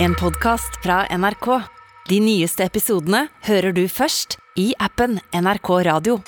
[0.00, 1.46] En podkast fra NRK.
[2.08, 6.20] De nyeste episodene hører du først i appen NRK Radio.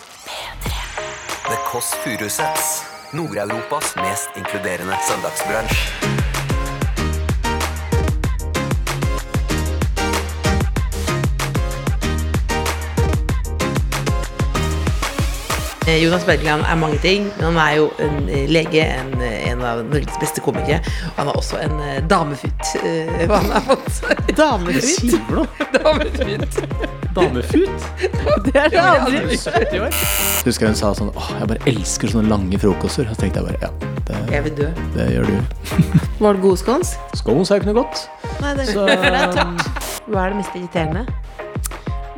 [1.46, 2.72] The Kåss Furuseths.
[3.14, 6.10] Nord-Europas mest inkluderende søndagsbransj.
[15.90, 19.49] Eh, Jonas Bergland er mange ting, men han er jo en eh, lege, en, eh,
[19.60, 20.80] en av Norges beste komikere.
[21.18, 22.72] Han er også en eh, damefut.
[22.82, 24.00] eh, Hva han har fått.
[24.36, 24.84] Damefut?
[24.84, 25.46] sier?
[25.76, 26.60] Damefut.
[27.14, 27.86] Damefut?
[28.46, 29.38] Det er det aldri.
[30.46, 33.08] Husker hun sa sånn Åh, jeg bare elsker sånne lange frokoster.
[33.10, 34.68] Og så tenkte jeg bare ja, det, Jeg vil dø.
[34.96, 35.96] det gjør du.
[36.20, 36.94] Var det god skåns?
[37.18, 38.04] Scones er jo ikke noe godt.
[38.44, 39.66] Nei, det Så det er tørt.
[40.10, 41.04] Hva er det mest irriterende?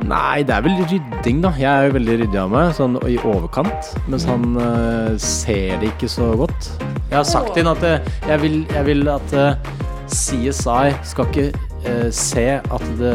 [0.03, 1.51] Nei, det er vel rydding, da.
[1.55, 3.93] Jeg er jo veldig ryddig av meg, sånn i overkant.
[4.11, 6.71] Mens han eh, ser det ikke så godt.
[7.13, 9.67] Jeg har sagt til ham at eh, jeg, vil, jeg vil at eh,
[10.09, 11.43] CSI skal ikke
[11.85, 13.11] eh, se at det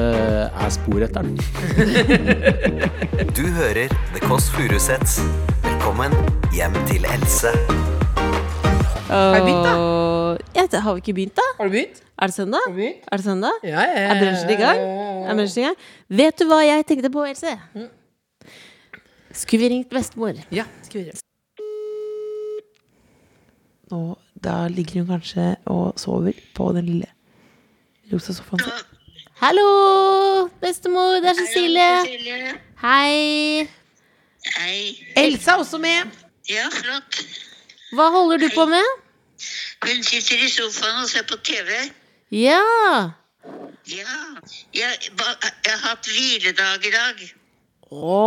[0.47, 1.35] er spor etter den.
[3.39, 5.19] Du hører The Kåss Furuseths.
[5.67, 6.15] Velkommen
[6.55, 7.51] hjem til Else.
[9.11, 9.77] Har vi begynt, da?
[10.55, 11.51] Ja, har vi ikke begynt, da?
[11.59, 12.03] Har du begynt?
[12.23, 12.65] Er det søndag?
[12.69, 13.13] Har du begynt?
[13.13, 13.63] Er det søndag?
[13.65, 14.09] Ja, ja, ja.
[14.15, 14.89] Er brunsjen i gang?
[15.27, 15.87] Er brunsjen i gang?
[16.23, 17.61] Vet du hva jeg tenkte på, Else?
[19.33, 20.39] Skulle vi ringt bestemor?
[20.55, 21.28] Ja, skulle vi gjøre.
[23.95, 27.09] Og da ligger hun kanskje og sover på den lille
[28.13, 28.87] rosa sofaen sin.
[29.39, 32.55] Hallo, bestemor, det er Cecilie.
[32.83, 33.69] Hei.
[34.57, 34.81] Hei.
[35.17, 36.17] Elsa er også med.
[36.49, 37.21] Ja, flott.
[37.95, 38.89] Hva holder du på med?
[39.87, 41.71] Hun sitter i sofaen og ser på TV.
[42.35, 42.61] Ja.
[43.89, 44.17] Ja.
[44.75, 47.23] Jeg, jeg har hatt hviledag i dag.
[47.89, 48.19] Å,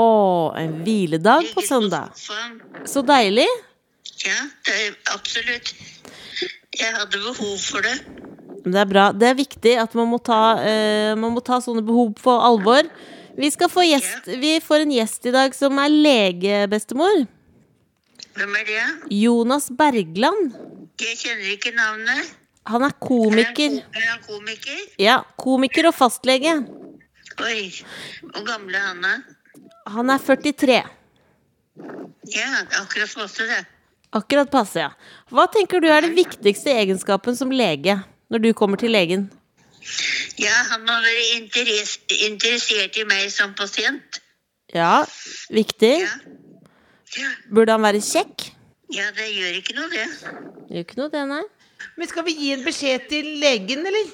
[0.57, 2.15] en hviledag på søndag.
[2.89, 3.49] Så deilig.
[4.25, 5.71] Ja, det er absolutt.
[6.77, 7.95] Jeg hadde behov for det.
[8.61, 9.07] Det er bra.
[9.11, 12.87] Det er viktig at man må ta, uh, man må ta sånne behov på alvor.
[13.37, 17.23] Vi skal få gjest Vi får en gjest i dag som er lege, bestemor.
[18.35, 18.83] Hvem er det?
[19.17, 20.53] Jonas Bergland.
[21.01, 22.37] Jeg kjenner ikke navnet.
[22.69, 23.81] Han er Er komiker.
[23.95, 24.79] er han komiker?
[25.01, 26.53] Ja, komiker og fastlege.
[27.41, 27.71] Oi.
[28.21, 29.13] Hvor gammel er han da?
[29.87, 30.83] Han er 43.
[32.35, 33.65] Ja, akkurat passe det.
[34.11, 34.89] Akkurat passe, ja.
[35.31, 37.95] Hva tenker du er den viktigste egenskapen som lege
[38.31, 39.29] når du kommer til legen?
[40.39, 41.95] Ja, han må være interes
[42.27, 44.19] interessert i meg som pasient.
[44.75, 45.05] Ja,
[45.51, 45.95] viktig.
[46.03, 46.11] Ja.
[47.17, 48.51] Ja, Burde han være kjekk?
[48.91, 50.05] ja det gjør ikke noe, det.
[50.71, 51.41] Gjør ikke noe, det, nei.
[51.97, 54.09] Men skal vi gi en beskjed til legen, eller?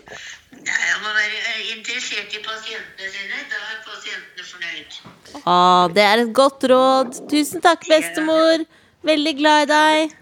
[0.53, 3.41] Nei, Han må være eh, interessert i pasientene sine.
[3.52, 4.97] Da er pasientene fornøyd.
[5.41, 5.56] Å,
[5.94, 7.18] det er et godt råd.
[7.30, 8.63] Tusen takk, bestemor.
[9.07, 10.16] Veldig glad i deg.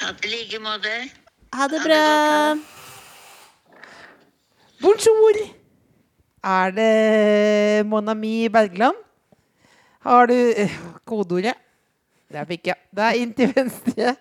[0.00, 0.92] Ja, I like måte.
[1.56, 2.00] Ha det bra.
[4.80, 5.38] Bonjour!
[6.50, 8.96] Er det Monami Bergland?
[10.04, 10.72] Har du eh,
[11.08, 11.56] kodeordet?
[12.30, 12.78] Det fikk jeg.
[12.96, 14.14] Det er inn til venstre.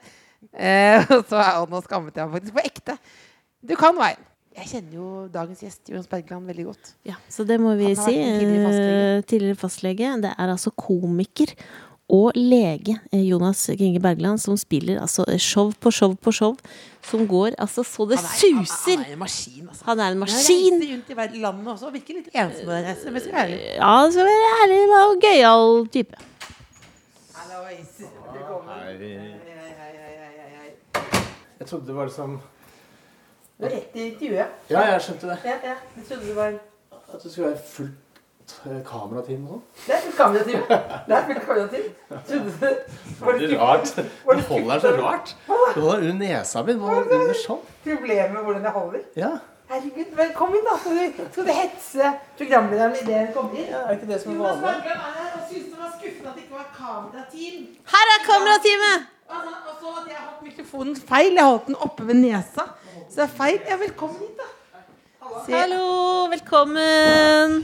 [0.49, 2.97] Eh, og så er og nå skammet jeg meg faktisk på ekte.
[3.63, 4.25] Du kan veien.
[4.59, 6.89] Jeg kjenner jo dagens gjest, Jonas Bergland, veldig godt.
[7.07, 8.15] Ja, så det må vi si.
[8.17, 9.03] tidligere fastlege.
[9.19, 10.09] Eh, Tidligere fastlege.
[10.25, 11.53] Det er altså komiker
[12.09, 16.55] og lege eh, Jonas Ginge Bergland som spiller altså show på show på show.
[17.05, 18.97] Som går altså så det suser.
[18.97, 19.83] Han er en maskin, altså.
[19.85, 20.73] Han er en maskin.
[20.73, 23.11] Han reiser rundt i verden- landet også og virker litt ensom når jeg reiser.
[23.11, 23.59] Men skal være ærlig.
[23.75, 26.15] Ja, så skal være ærlig og gøyal type.
[27.33, 27.93] Hallois.
[28.33, 28.79] Velkommen.
[31.59, 32.39] Jeg trodde det var liksom
[33.59, 34.47] er rett i intervjuet.
[34.71, 35.37] Ja, jeg skjønte det.
[35.45, 35.75] Ja, ja.
[35.97, 36.53] Jeg trodde det var
[37.13, 38.08] At det skulle være fullt eh,
[38.87, 39.61] kamerateam og sånn.
[39.85, 40.63] Det er fullt kamerateam.
[41.07, 41.87] Det er fullt kamerateam.
[42.29, 42.65] Trodde du
[43.19, 43.93] Var Det det er rart.
[43.95, 45.35] Du holder deg så rart.
[45.47, 46.73] Du holder under nesa mi.
[46.73, 47.63] Under sånn?
[47.85, 49.07] problemet med hvordan jeg holder?
[49.15, 49.31] Ja.
[49.69, 50.75] Herregud, velkommen da.
[50.81, 53.67] Skal du, skal du hetse programlederen idet hun kommer inn?
[53.69, 54.81] ja, er ikke det som er Jonas vanlig?
[54.81, 57.67] Bergland er her og syns det var skuffende at det ikke var kamerateam.
[57.93, 59.09] Her er kamerateamet!
[59.29, 61.35] Og så hadde jeg hatt mikrofonen feil.
[61.37, 62.65] Jeg holdt den oppe ved nesa.
[63.09, 63.59] Så det er feil.
[63.69, 64.49] Ja, velkommen hit, da.
[65.45, 65.53] Se.
[65.53, 67.59] Hallo, velkommen.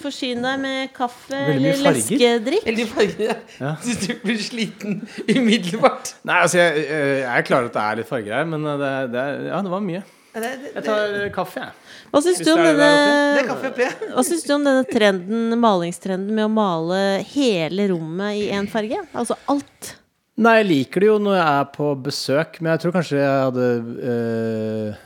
[0.00, 2.64] Forsyn deg med kaffe eller leskedrikk.
[2.68, 3.34] Veldig farger.
[3.60, 3.74] Ja.
[3.84, 6.14] Syns du blir sliten umiddelbart.
[6.28, 8.64] Nei, altså, jeg, eh, jeg er klar over at det er litt farger her, men
[8.64, 10.02] eh, det, det, ja, det var mye.
[10.30, 11.96] Det, det, Jeg tar eh, kaffe, jeg.
[12.10, 14.10] Hva syns du om det det det denne.
[14.14, 17.00] Hva syns du om denne trenden, malingstrenden med å male
[17.32, 19.02] hele rommet i én farge?
[19.10, 19.96] Altså alt.
[20.40, 23.42] Nei, jeg liker det jo når jeg er på besøk, men jeg tror kanskje jeg
[23.44, 23.66] hadde
[24.12, 25.00] øh,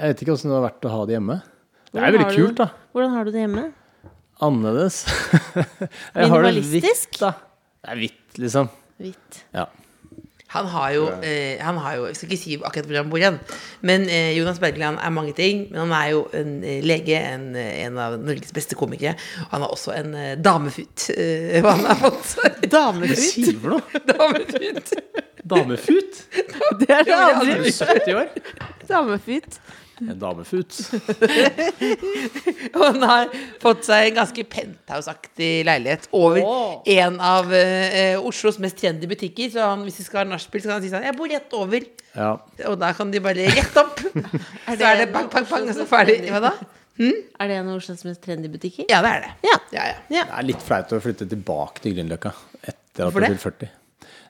[0.00, 1.38] Jeg vet ikke åssen det har vært å ha det hjemme.
[1.92, 2.68] Det er veldig kult, da.
[2.96, 3.68] Hvordan har du det hjemme?
[4.42, 5.02] Annerledes.
[5.54, 7.12] jeg har det Minimalistisk?
[7.14, 7.32] hvitt, da.
[7.82, 8.68] Det er hvitt, liksom.
[9.02, 9.44] Hvitt.
[9.54, 9.68] Ja.
[10.52, 13.16] Han har jo, eh, han har jo Jeg skal ikke si akkurat hvor han bor
[13.22, 13.38] igjen.
[13.88, 15.62] men eh, Jonas Bergland er mange ting.
[15.70, 19.14] Men han er jo en eh, lege, en, eh, en av Norges beste komikere.
[19.54, 21.06] Han har også en eh, damefut.
[21.16, 22.34] Eh, hva han har fått.
[22.42, 23.18] Hva Damefut?
[23.18, 24.02] sier du for noe?
[24.12, 24.92] damefut.
[25.42, 26.20] Damefut?
[26.82, 27.56] Det er det andre.
[27.56, 28.28] Er 70 år?
[28.92, 29.58] Damefut.
[30.02, 30.78] En damefut.
[32.76, 36.72] Og han har fått seg en ganske penthouse-aktig leilighet over Åh.
[36.96, 39.50] en av eh, Oslos mest trendy butikker.
[39.52, 41.58] Så han, hvis de skal ha nachspiel, så kan han si sånn Jeg bor rett
[41.58, 41.86] over.
[42.16, 42.30] Ja.
[42.70, 44.02] Og da kan de bare rett opp.
[44.66, 46.22] så er det bang, bang, bang, og så ferdig.
[46.32, 46.54] Hva da?
[47.02, 48.88] Er det en av Oslos mest trendy butikker?
[48.90, 49.36] Ja, det er det.
[49.48, 49.60] Ja.
[49.76, 50.00] Ja, ja.
[50.18, 50.26] Ja.
[50.32, 53.70] Det er litt flaut å flytte tilbake til Grünerløkka etter at du er 40.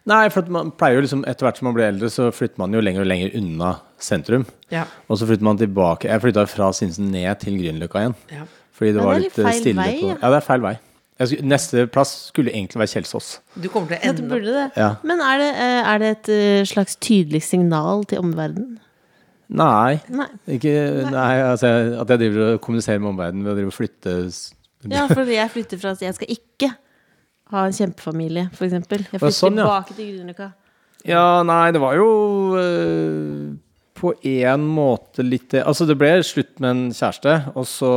[0.09, 2.75] Nei, for man pleier jo liksom Etter hvert som man blir eldre, så flytter man
[2.75, 4.47] jo lenger og lenger unna sentrum.
[4.73, 4.87] Ja.
[5.07, 8.17] Og så flytter man tilbake Jeg flytta fra Sinsen ned til Grünerløkka igjen.
[8.33, 8.47] Ja.
[8.73, 10.17] Fordi det det var litt litt stille vei, på ja.
[10.19, 10.77] Ja, det er feil vei.
[11.21, 13.29] Jeg skulle, neste plass skulle egentlig være Kjelsås.
[13.55, 14.65] Du kommer til å ende burde det.
[14.81, 14.95] Ja.
[15.07, 18.81] Men er det, eh, er det et eh, slags tydelig signal til omverdenen?
[19.53, 20.01] Nei.
[20.09, 20.31] Nei.
[20.57, 20.73] Ikke,
[21.13, 21.69] nei, altså,
[22.01, 24.17] at jeg driver og kommuniserer med omverdenen ved å drive og flytte
[24.91, 26.73] Ja, fordi jeg flytter fra Jeg skal ikke
[27.53, 29.05] ha en kjempefamilie, for eksempel.
[29.05, 29.67] Jeg flyttet flytter sånn, ja.
[29.69, 30.49] tilbake til Grünerløkka.
[31.09, 32.09] Ja, nei, det var jo
[32.61, 33.53] øh,
[33.99, 37.91] på en måte litt det Altså, det ble slutt med en kjæreste, og så,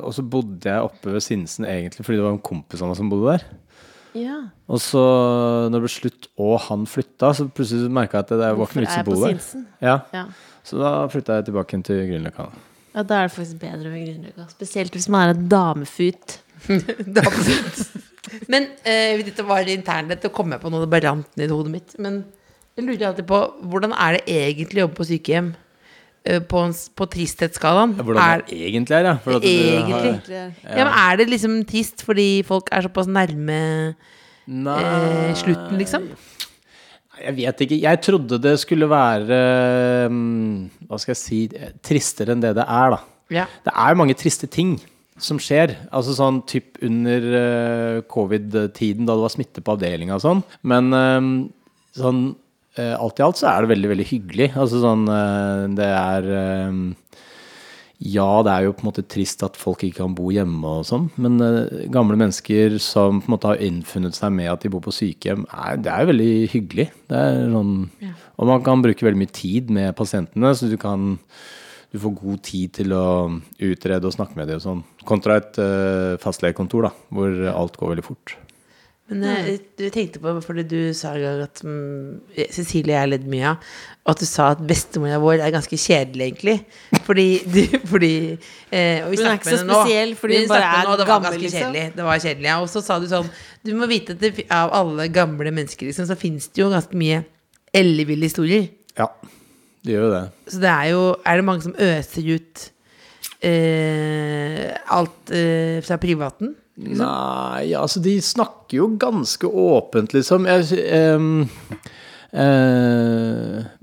[0.00, 2.98] og så bodde jeg oppe ved Sinsen egentlig fordi det var en kompis av meg
[3.00, 3.46] som bodde der.
[4.16, 4.36] Ja.
[4.72, 5.02] Og så,
[5.68, 8.78] når det ble slutt og han flytta, så plutselig merka jeg at det var ikke
[8.80, 9.42] noe vits i å bo der.
[9.84, 10.24] Ja, Ja.
[10.66, 12.46] så da flytta jeg tilbake til Grünerløkka.
[12.96, 14.48] ja, da er det faktisk bedre ved Grünerløkka.
[14.54, 16.38] Spesielt hvis man er en damefut.
[18.52, 21.54] Men eh, dette var internt, dette kom jeg på noe det bare rant ned i
[21.54, 21.94] hodet mitt.
[22.02, 22.24] Men
[22.76, 23.40] jeg lurer alltid på
[23.70, 25.54] hvordan er det egentlig å jobbe på sykehjem?
[26.26, 27.94] Eh, på, en på tristhetsskalaen?
[28.00, 29.16] Hvordan er, det egentlig er, ja.
[29.22, 30.14] For Egentlig?
[30.34, 33.58] har, ja, men er det liksom trist fordi folk er såpass nærme
[33.92, 36.08] eh, slutten, liksom?
[37.22, 37.78] Jeg vet ikke.
[37.80, 39.36] Jeg trodde det skulle være
[40.12, 41.38] mm, Hva skal jeg si
[41.80, 42.98] Tristere enn det det er, da.
[43.32, 43.46] Ja.
[43.64, 44.76] Det er mange triste ting
[45.22, 45.74] som skjer.
[45.94, 50.42] Altså sånn typ under uh, covid-tiden, da det var smitte på avdelinga og sånn.
[50.68, 51.30] Men eh,
[51.96, 52.20] sånn
[52.78, 54.52] uh, alt i alt så er det veldig, veldig hyggelig.
[54.54, 56.84] Altså sånn uh, Det er eh,
[58.12, 60.84] ja, det er jo på en måte trist at folk ikke kan bo hjemme og
[60.84, 61.40] sånn, men
[61.88, 65.46] gamle mennesker som på en måte har innfunnet seg med at de bor på sykehjem,
[65.48, 66.86] er, det er jo veldig hyggelig.
[67.08, 67.72] Det er sånn,
[68.36, 71.16] Og man kan bruke veldig mye tid med pasientene, så du kan
[71.96, 73.06] du får god tid til å
[73.66, 74.82] utrede og snakke med dem og sånn.
[75.08, 78.36] Kontra et uh, fastlegekontor, da, hvor alt går veldig fort.
[79.06, 83.10] Men eh, du tenkte på, fordi du sa en gang at mm, Cecilie og jeg
[83.12, 83.68] ledd mye av,
[84.10, 86.56] at du sa at bestemora vår er ganske kjedelig, egentlig.
[87.06, 87.60] Fordi, du,
[87.92, 89.78] fordi eh, og vi er så med henne nå.
[89.78, 91.78] spesiell fordi hun bare er nå, det var gammel, ganske liksom.
[92.00, 92.58] Det var kjedelig, ja.
[92.64, 93.30] Og så sa du sånn
[93.62, 96.98] Du må vite at det, av alle gamle mennesker, liksom, så fins det jo ganske
[96.98, 97.22] mye
[97.76, 98.66] elleville historier.
[98.98, 99.12] Ja,
[99.86, 100.24] det gjør jo det.
[100.52, 102.66] Så det er jo Er det mange som øser ut
[103.46, 104.68] eh,
[104.98, 106.54] alt eh, fra privaten?
[106.76, 110.44] Nei, altså de snakker jo ganske åpent, liksom.
[110.50, 111.18] Jeg, eh,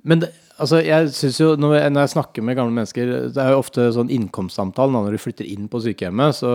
[0.04, 0.30] men det,
[0.62, 3.62] altså, jeg synes jo, når jeg, når jeg snakker med gamle mennesker Det er jo
[3.64, 6.38] ofte sånn innkomstsamtale når de flytter inn på sykehjemmet.
[6.38, 6.52] Så,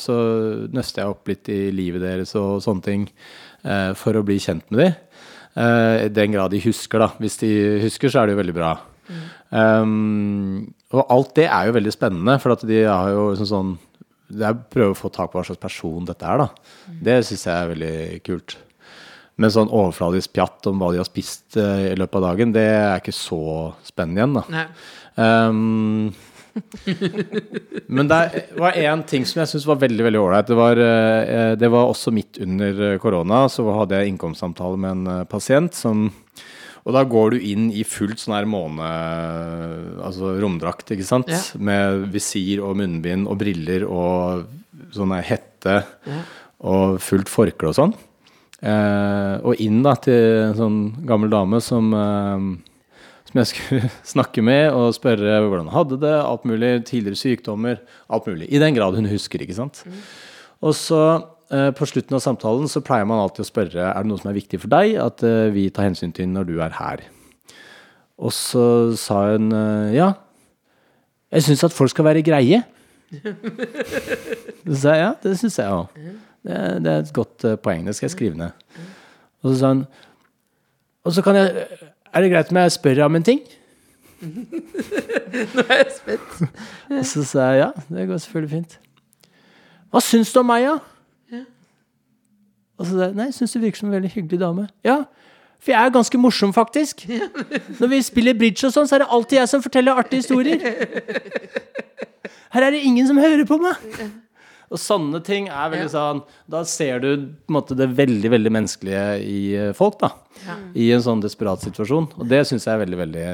[0.00, 0.16] så
[0.74, 3.08] nøster jeg opp litt i livet deres og sånne ting
[3.64, 4.94] eh, for å bli kjent med dem.
[5.58, 7.10] Eh, I den grad de husker, da.
[7.18, 7.50] Hvis de
[7.86, 8.74] husker, så er det jo veldig bra.
[9.50, 13.70] Um, og alt det er jo veldig spennende, for at de har jo liksom sånn
[14.30, 16.48] Jeg prøver å få tak på hva slags person dette er, da.
[17.02, 18.56] Det syns jeg er veldig kult.
[19.40, 22.66] Men sånn overfladisk pjatt om hva de har spist uh, i løpet av dagen, det
[22.70, 23.42] er ikke så
[23.86, 24.44] spennende igjen, da.
[24.54, 24.66] Nei.
[25.20, 26.12] Um,
[27.94, 28.20] men det
[28.58, 30.48] var én ting som jeg syns var veldig veldig ålreit.
[30.50, 33.44] Det, var, eh, det var også midt under eh, korona.
[33.50, 36.08] Så hadde jeg innkomstsamtale med en pasient som
[36.90, 38.90] Og da går du inn i fullt sånn her måne...
[40.02, 41.30] Altså romdrakt, ikke sant?
[41.30, 41.38] Ja.
[41.62, 44.48] Med visir og munnbind og briller og
[44.96, 45.76] sånn her hette
[46.66, 47.94] og fullt forkle og sånn.
[48.60, 52.50] Eh, og inn da til en sånn gammel dame som eh,
[53.30, 57.82] som jeg skulle snakke med og spørre hvordan hun hadde det, alt mulig, tidligere sykdommer,
[58.10, 58.50] alt mulig.
[58.50, 59.84] I den grad hun husker, ikke sant.
[60.60, 61.02] Og så
[61.50, 64.36] på slutten av samtalen så pleier man alltid å spørre er det noe som er
[64.36, 67.02] viktig for deg at eh, vi tar hensyn til når du er her.
[68.20, 68.64] Og så
[69.00, 70.12] sa hun eh, ja,
[71.30, 72.62] jeg syns at folk skal være greie.
[74.66, 75.94] Så sa jeg ja, det syns jeg òg.
[76.46, 78.78] Det, det er et godt eh, poeng, det skal jeg skrive ned.
[79.42, 79.84] Og så sa hun
[81.04, 81.66] og så kan jeg
[82.12, 83.40] Er det greit om jeg spør om en ting?
[85.54, 86.50] Nå er jeg spent.
[86.98, 88.74] Og så sa jeg ja, det går selvfølgelig fint.
[89.90, 90.74] Hva syns du om meg, da?
[92.80, 94.68] Og så sa jeg nei, syns du virker som en veldig hyggelig dame.
[94.86, 95.02] Ja,
[95.60, 97.04] For jeg er ganske morsom, faktisk.
[97.76, 100.62] Når vi spiller bridge og sånn, så er det alltid jeg som forteller artige historier.
[102.54, 103.84] Her er det ingen som hører på meg.
[104.70, 106.20] Og sånne ting er veldig sånn
[106.50, 110.12] Da ser du på en måte det veldig veldig menneskelige i eh, folk, da.
[110.78, 112.08] I en sånn desperat situasjon.
[112.16, 113.26] Og det syns jeg er veldig, veldig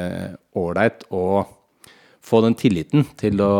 [0.58, 1.22] ålreit å
[2.26, 3.50] få den tilliten til å,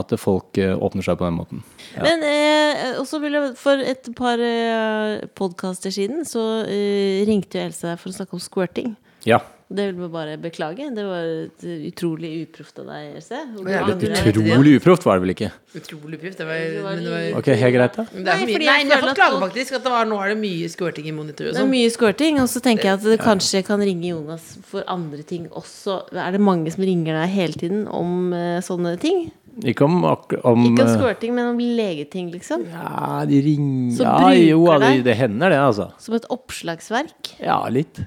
[0.00, 1.62] at folk eh, åpner seg på den måten.
[1.96, 7.70] Men eh, også vil jeg, for et par eh, podkaster siden så eh, ringte jo
[7.70, 8.92] Else deg for å snakke om squirting.
[9.28, 9.40] Ja.
[9.70, 10.88] Det vil vi bare beklage.
[10.96, 13.38] Det var et utrolig uproft av deg, Else.
[13.70, 14.72] Ja, utrolig.
[14.80, 15.50] Uproft var det vel ikke?
[15.78, 16.40] Utrolig uproft.
[16.40, 18.04] Det var, men det var, Ok, helt greit, da.
[18.10, 18.58] det er for mye.
[18.64, 21.06] Nei, jeg jeg har fått klage faktisk at det var, nå er det mye squirting
[21.06, 21.70] i monitor og Det er sånn.
[21.76, 25.46] mye squirting, og så tenker jeg at det kanskje kan ringe Jonas for andre ting
[25.54, 26.00] også.
[26.18, 29.28] Er det mange som ringer deg hele tiden om uh, sånne ting?
[29.70, 32.66] Ikke om, ak om Ikke om eh, squirting, men om legeting, liksom.
[32.70, 35.92] Ja, de ringer Ja, jo, det, det hender det, altså.
[36.02, 37.36] Som et oppslagsverk.
[37.38, 38.02] Ja, litt.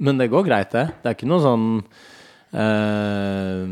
[0.00, 0.86] Men det går greit, det.
[1.02, 1.66] Det er ikke noe sånn
[2.56, 3.64] uh,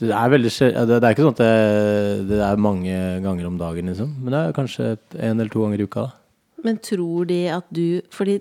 [0.00, 0.52] Det er veldig
[0.88, 2.96] det, er ikke sånn at det, det er mange
[3.26, 4.14] ganger om dagen, liksom.
[4.22, 6.16] Men det er kanskje en eller to ganger i uka, da.
[6.64, 8.34] Men tror de at du Fordi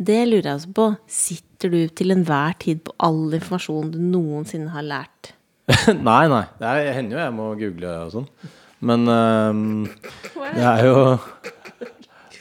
[0.00, 0.86] det lurer jeg også på.
[1.04, 5.34] Sitter du til enhver tid på all informasjon du noensinne har lært?
[6.08, 6.44] nei, nei.
[6.58, 8.28] Det er, hender jo jeg må google og sånn.
[8.82, 9.84] Men um,
[10.56, 10.96] det er jo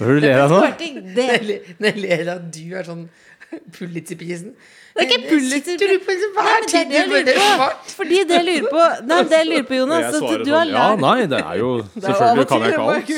[0.01, 0.61] Hva er det du ler av nå?
[0.65, 3.03] Når jeg ler- av at du er sånn
[3.75, 4.53] Pulitzerprisen.
[4.95, 5.79] Det er ikke Pulitzerprisen!
[5.79, 6.03] Du
[6.35, 7.67] på hver er det jeg lurer på.
[7.97, 10.65] Fordi det jeg lurer på Nei, det jeg lurer på, Jonas, Jeg at du har
[10.65, 11.69] sånn, Ja, nei, det er jo
[12.05, 13.11] Selvfølgelig kan jeg ikke alt.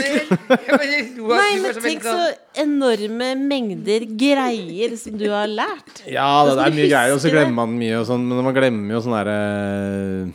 [1.33, 6.03] Nei, men tenk så sånn- enorme mengder greier som du har lært.
[6.09, 8.57] Ja, det, det er mye greier, og så glemmer man mye og sånn, men man
[8.57, 10.33] glemmer jo sånn derre sånn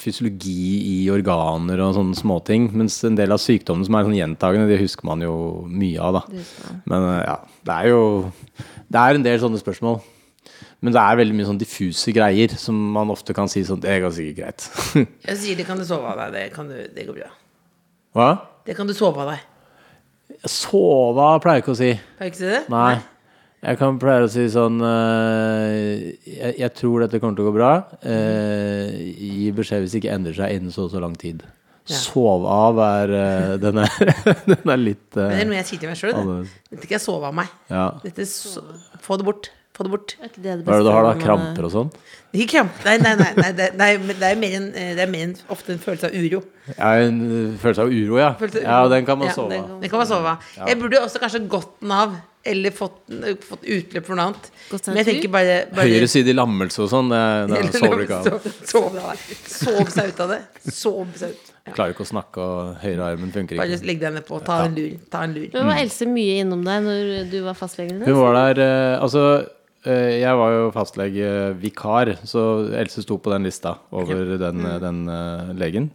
[0.00, 2.70] fysiologi i organer og sånne småting.
[2.76, 5.34] Mens en del av sykdommene som er sånn gjentagende, det husker man jo
[5.68, 6.42] mye av, da.
[6.90, 7.38] Men eh, ja,
[7.68, 8.02] det er jo
[8.88, 10.02] Det er en del sånne spørsmål.
[10.84, 13.94] Men det er veldig mye sånn diffuse greier som man ofte kan si sånn Det
[14.04, 14.66] går sikkert greit.
[15.30, 16.34] Jeg sier det kan du sove av deg.
[16.36, 17.32] Det, kan du, det går bra.
[18.14, 18.28] Hva?
[18.68, 19.50] Det kan du sove av deg.
[20.48, 21.90] Sova pleier jeg ikke å si.
[22.18, 22.62] Pleier ikke å si det?
[22.72, 22.94] Nei.
[23.64, 27.54] Jeg kan pleier å si sånn eh, jeg, jeg tror dette kommer til å gå
[27.56, 27.72] bra.
[28.04, 31.40] Eh, gi beskjed hvis det ikke endrer seg innen så og så lang tid.
[31.88, 31.96] Ja.
[32.00, 34.14] Sov av er eh, den, er
[34.50, 36.16] den er litt Men det er noe jeg sier til meg sjøl.
[36.72, 37.52] Dette skal jeg sove av meg.
[37.72, 37.86] Ja.
[38.04, 38.64] Dette so
[39.04, 39.50] Få det bort.
[39.74, 40.12] Få det bort.
[40.20, 41.14] Er det det Hva er det du har, da?
[41.20, 41.88] Kramper og sånn?
[42.36, 42.76] Ikke kramp.
[42.84, 45.74] Nei, nei, nei, nei, det, nei det er mer en, det er mer en, ofte
[45.74, 46.44] en følelse av uro.
[46.76, 47.18] Ja, en
[47.60, 48.30] følelse av uro, ja.
[48.36, 49.80] Av Ja, den kan man Ja, sove den av.
[49.82, 50.46] Det kan man sove av.
[50.60, 52.14] Jeg burde også kanskje gått den av.
[52.46, 52.98] Eller fått,
[53.48, 54.48] fått utløp for noe annet.
[54.90, 57.22] Men jeg tenker bare, bare Høyre side i lammelse og sånn, det,
[57.54, 58.48] det sover du ikke av.
[58.68, 58.98] Sov-
[59.54, 60.38] Sov seg ut av det.
[60.68, 61.50] Sov seg ut.
[61.64, 61.72] Ja.
[61.72, 63.64] Klarer ikke å snakke, og høyrearmen funker ikke.
[63.64, 64.42] Bare legg deg nedpå.
[64.44, 64.90] Ta en lur.
[65.14, 65.46] Ta en lur.
[65.54, 69.22] Men var Else mye innom deg når du var fastlegen Hun var der eh, Altså,
[69.88, 72.44] eh, jeg var jo fastlegevikar, så
[72.76, 74.66] Else sto på den lista over den, Mm.
[74.74, 75.90] eh, den eh, legen.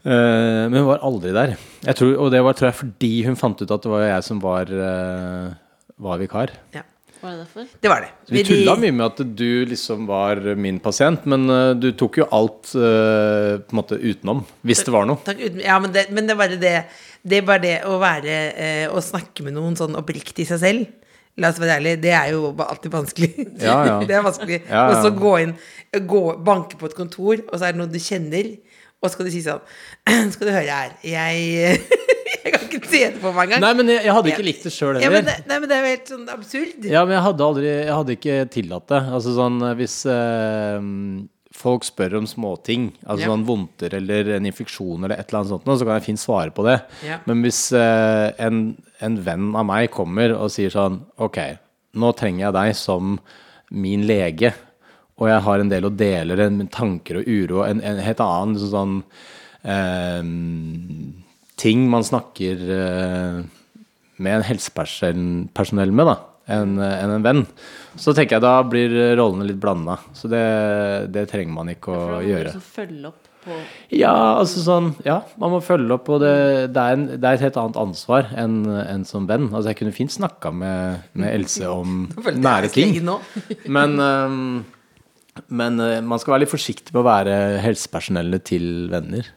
[0.00, 1.56] Eh, men hun var aldri der.
[1.84, 4.26] Jeg tror, og det var tror jeg fordi hun fant ut at det var jeg
[4.26, 5.50] som var, eh,
[6.00, 6.54] var vikar.
[6.76, 6.86] Ja.
[7.20, 7.66] Var det derfor?
[7.84, 8.08] Det var det.
[8.32, 12.26] Vi tulla mye med at du liksom var min pasient, men eh, du tok jo
[12.32, 15.20] alt uh, på en måte utenom, hvis det var noe.
[15.26, 16.74] Takk, uten- ja, men det, men det er bare det
[17.20, 20.62] Det er bare det å være uh, Å snakke med noen sånn oppriktig i seg
[20.62, 20.88] selv.
[21.40, 23.30] La oss være ærlige, det er jo alltid vanskelig.
[23.60, 23.98] Ja, ja.
[24.08, 24.62] det er vanskelig.
[24.64, 24.88] Ja, ja.
[24.88, 25.52] Og så gå inn,
[26.08, 28.48] gå, banke på et kontor, og så er det noen du kjenner,
[29.00, 29.62] og så skal du si sånn
[30.34, 31.80] Skal du høre her, jeg
[32.40, 33.60] Jeg kan ikke se det på meg engang.
[33.60, 35.76] Nei, men jeg, jeg hadde ikke likt det sjøl Ja, men det, nei, men det
[35.76, 36.86] er jo helt sånn absurd.
[36.88, 39.00] Ja, men jeg hadde aldri Jeg hadde ikke tillatt det.
[39.18, 40.86] Altså sånn eh, hvis eh,
[41.60, 43.30] folk spør om småting, altså Ja.
[43.34, 46.54] sånn vondter eller en infeksjon eller et eller annet sånt, så kan jeg fint svare
[46.56, 46.78] på det.
[47.04, 47.18] Ja.
[47.28, 48.62] Men hvis eh, en,
[49.04, 51.36] en venn av meg kommer og sier sånn Ok,
[52.00, 53.18] nå trenger jeg deg som
[53.70, 54.54] min lege,
[55.20, 58.56] og jeg har en del å dele, en tanker og uro, en, en helt annen
[58.60, 58.96] sånn, sånn
[59.68, 60.22] eh,
[61.60, 63.40] ting man snakker eh,
[64.20, 66.16] med en helsepersonell med, da,
[66.56, 67.42] enn en, en venn.
[68.00, 69.98] Så tenker jeg da blir rollene litt blanda.
[70.16, 70.44] Så det,
[71.12, 72.52] det trenger man ikke å du gjøre.
[72.52, 73.56] liksom følge opp på
[73.96, 76.34] Ja, altså sånn Ja, man må følge opp, og det,
[76.74, 79.48] det, er, en, det er et helt annet ansvar enn en som venn.
[79.50, 82.04] Altså, jeg kunne fint snakka med, med Else om
[82.48, 83.00] nære ting.
[83.68, 84.52] Men, øhm,
[85.48, 89.30] men uh, man skal være litt forsiktig med å være helsepersonellet til venner.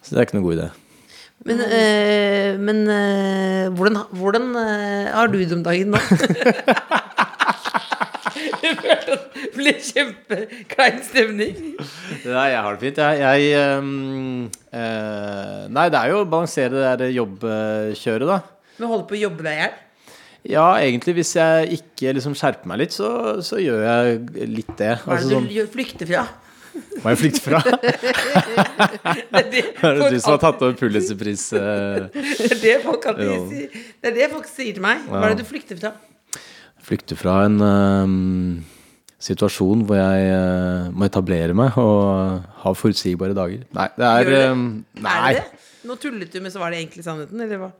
[0.00, 0.70] Så det er ikke noe god idé.
[1.48, 6.00] Men, eh, men eh, hvordan, hvordan eh, har du det om dagen nå?
[8.60, 11.56] Jeg følte at det ble kjempeklein stemning.
[12.26, 12.98] Nei, jeg har det fint.
[13.00, 14.44] Jeg, jeg øh,
[15.72, 18.38] Nei, det er jo å balansere det der jobbkjøret, da.
[18.76, 19.74] Men holder på å jobbe deg i hjel?
[20.48, 23.10] Ja, egentlig hvis jeg ikke liksom skjerper meg litt, så,
[23.44, 24.94] så gjør jeg litt det.
[25.02, 25.72] Hva er Altså, det sånn, du sånn...
[25.74, 26.22] flykter fra?
[27.02, 27.60] hva er jeg flykter fra?
[29.30, 31.48] Det er det det du som har tatt over Pulitzerpris?
[31.58, 33.80] eh, Det er det folk alltid sier.
[34.00, 35.02] Det er det folk sier til meg.
[35.10, 35.92] Hva er det du flykter fra?
[36.86, 38.14] Flykter fra en uh,
[39.20, 43.66] situasjon hvor jeg uh, må etablere meg og ha forutsigbare dager.
[43.76, 44.40] Nei, det er det?
[44.48, 44.64] ehm,
[45.04, 45.18] Nei.
[45.18, 45.66] Er det det?
[45.90, 47.70] Nå tullet du, men så var det egentlig sannheten, eller hva?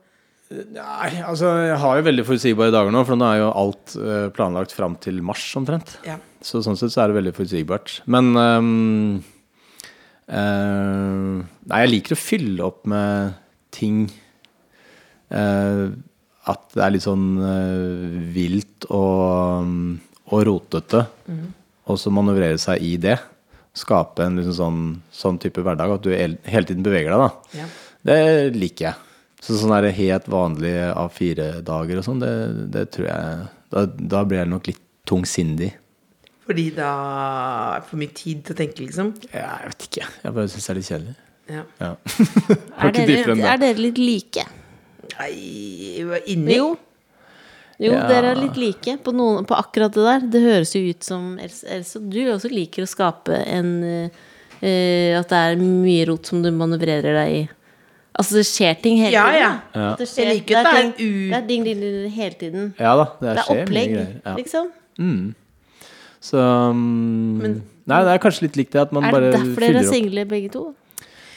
[0.51, 4.25] Nei, altså jeg har jo veldig forutsigbare dager nå, for nå er jo alt eh,
[4.35, 5.93] planlagt fram til mars omtrent.
[6.07, 6.17] Ja.
[6.43, 8.01] Så sånn sett så er det veldig forutsigbart.
[8.11, 8.71] Men um,
[10.27, 11.39] uh,
[11.71, 13.37] Nei, jeg liker å fylle opp med
[13.71, 14.05] ting
[15.31, 15.91] Uh,
[16.51, 19.69] At det er litt sånn uh, vilt og,
[20.27, 21.05] og rotete.
[21.87, 23.15] Og så manøvrere seg i det.
[23.77, 24.81] Skape en liksom sånn,
[25.15, 25.93] sånn type hverdag.
[25.95, 27.23] At du hele tiden beveger deg.
[27.23, 27.69] da Ja.
[28.01, 28.19] Det
[28.57, 29.10] liker jeg.
[29.41, 32.33] Så sånn der helt vanlige A4-dager og sånn, det,
[32.75, 35.71] det tror jeg da, da blir jeg nok litt tungsindig.
[36.45, 39.11] Fordi da er det for mye tid til å tenke, liksom?
[39.31, 40.07] Ja, Jeg vet ikke.
[40.25, 41.15] Jeg bare syns det er litt kjedelig.
[41.51, 41.63] Ja.
[41.81, 41.91] Ja.
[42.85, 43.45] Er dere, det.
[43.49, 44.45] er dere litt like?
[45.17, 45.31] Nei,
[46.31, 46.67] inni Jo.
[47.81, 48.03] Jo, Ja.
[48.11, 50.27] dere er litt like på, noen, på akkurat det der.
[50.35, 54.21] Det høres jo ut som Else du også liker å skape en uh,
[55.17, 57.41] At det er mye rot som du manøvrerer deg i.
[58.19, 59.41] Altså det skjer ting hele Ja, tiden.
[59.41, 59.51] ja.
[59.81, 59.95] Ja.
[59.99, 62.11] Det, skjer, Jeg liker at det, er ting, u- det er ding, ding, ding, ding
[62.17, 62.73] hele tiden.
[62.79, 63.95] Ja da, det, Det er skjer opplegg.
[64.25, 64.35] Ja.
[64.35, 64.71] liksom.
[66.21, 67.39] Så um,
[67.89, 69.41] Nei, det er kanskje litt likt det at man bare fyller opp.
[69.41, 70.67] Er det derfor dere er single begge to?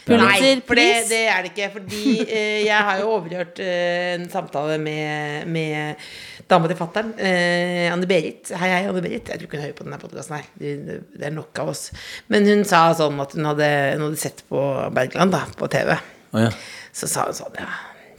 [0.04, 1.70] Nei, for det, det er det ikke.
[1.78, 6.02] Fordi eh, jeg har jo overhørt eh, en samtale med, med
[6.50, 8.52] dama til fatter'n, eh, Anne Berit.
[8.52, 9.30] Hei, hei, Anne Berit.
[9.32, 10.50] Jeg tror ikke hun hører på denne podkasten her.
[10.60, 10.74] Det,
[11.16, 11.86] det er nok av oss.
[12.28, 14.60] Men hun sa sånn at hun hadde, hun hadde sett på
[14.92, 15.94] Bergland da, på TV.
[16.34, 16.50] Å, ja.
[16.94, 17.68] Så sa hun sånn Ja,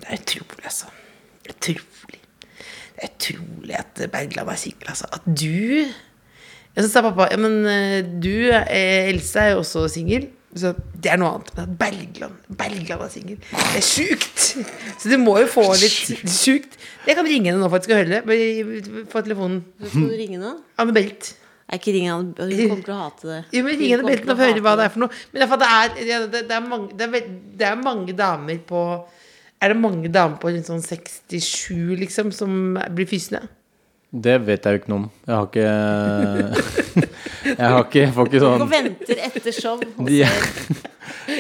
[0.02, 0.92] det er utrolig, altså.
[1.46, 2.22] Utrolig.
[2.96, 5.10] Det er utrolig at Bergland er singel, altså.
[5.12, 5.92] At du
[6.76, 10.30] Så sa pappa Ja, men eh, du, eh, Else, er jo også singel.
[10.56, 10.72] Så
[11.04, 11.50] det er noe annet.
[11.58, 13.40] Men at Bergland Bergland er singel.
[13.52, 14.44] Det er sjukt!
[15.01, 16.78] Så du må jo få litt sjukt.
[17.06, 19.01] Jeg kan ringe henne nå faktisk og høre det.
[19.12, 19.66] Få telefonen.
[19.84, 20.56] Skal du ringe nå?
[20.80, 21.34] Anne Berit.
[21.66, 23.38] Jeg ikke ringen han, hun kommer til å hate det.
[23.56, 25.22] Jo, men ringene, ring kommer til å og høre hva det er for noe.
[25.34, 28.82] Men det er, det er, er mange, det, er, det er mange damer på
[29.64, 33.48] Er det mange damer på sånn 67, liksom, som blir fysende?
[34.16, 35.08] Det vet jeg jo ikke noe om.
[35.25, 35.66] Jeg har ikke
[37.60, 39.82] Jeg har ikke, får ikke sånn Du venter etter show.
[40.06, 40.22] De,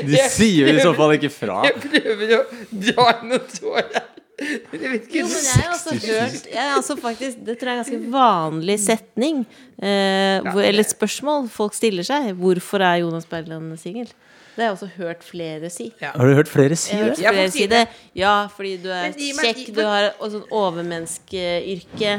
[0.09, 1.59] de sier i så fall ikke fra.
[1.67, 4.14] Jeg prøver å dra noen tårer.
[4.35, 7.69] Jeg vet ikke Jo, men jeg har også hørt jeg har også faktisk, Det tror
[7.69, 9.37] jeg er en ganske vanlig setning.
[9.79, 12.33] Eh, hvor, eller et spørsmål folk stiller seg.
[12.39, 14.11] Hvorfor er Jonas Bergland singel?
[14.55, 15.89] Det har jeg også hørt flere si.
[15.99, 17.23] Har du hørt flere si Jeg har det?
[17.23, 17.81] Ja, flere si det.
[18.15, 22.13] Ja, fordi du er Men kjekk, du har sånn overmenneskeyrke,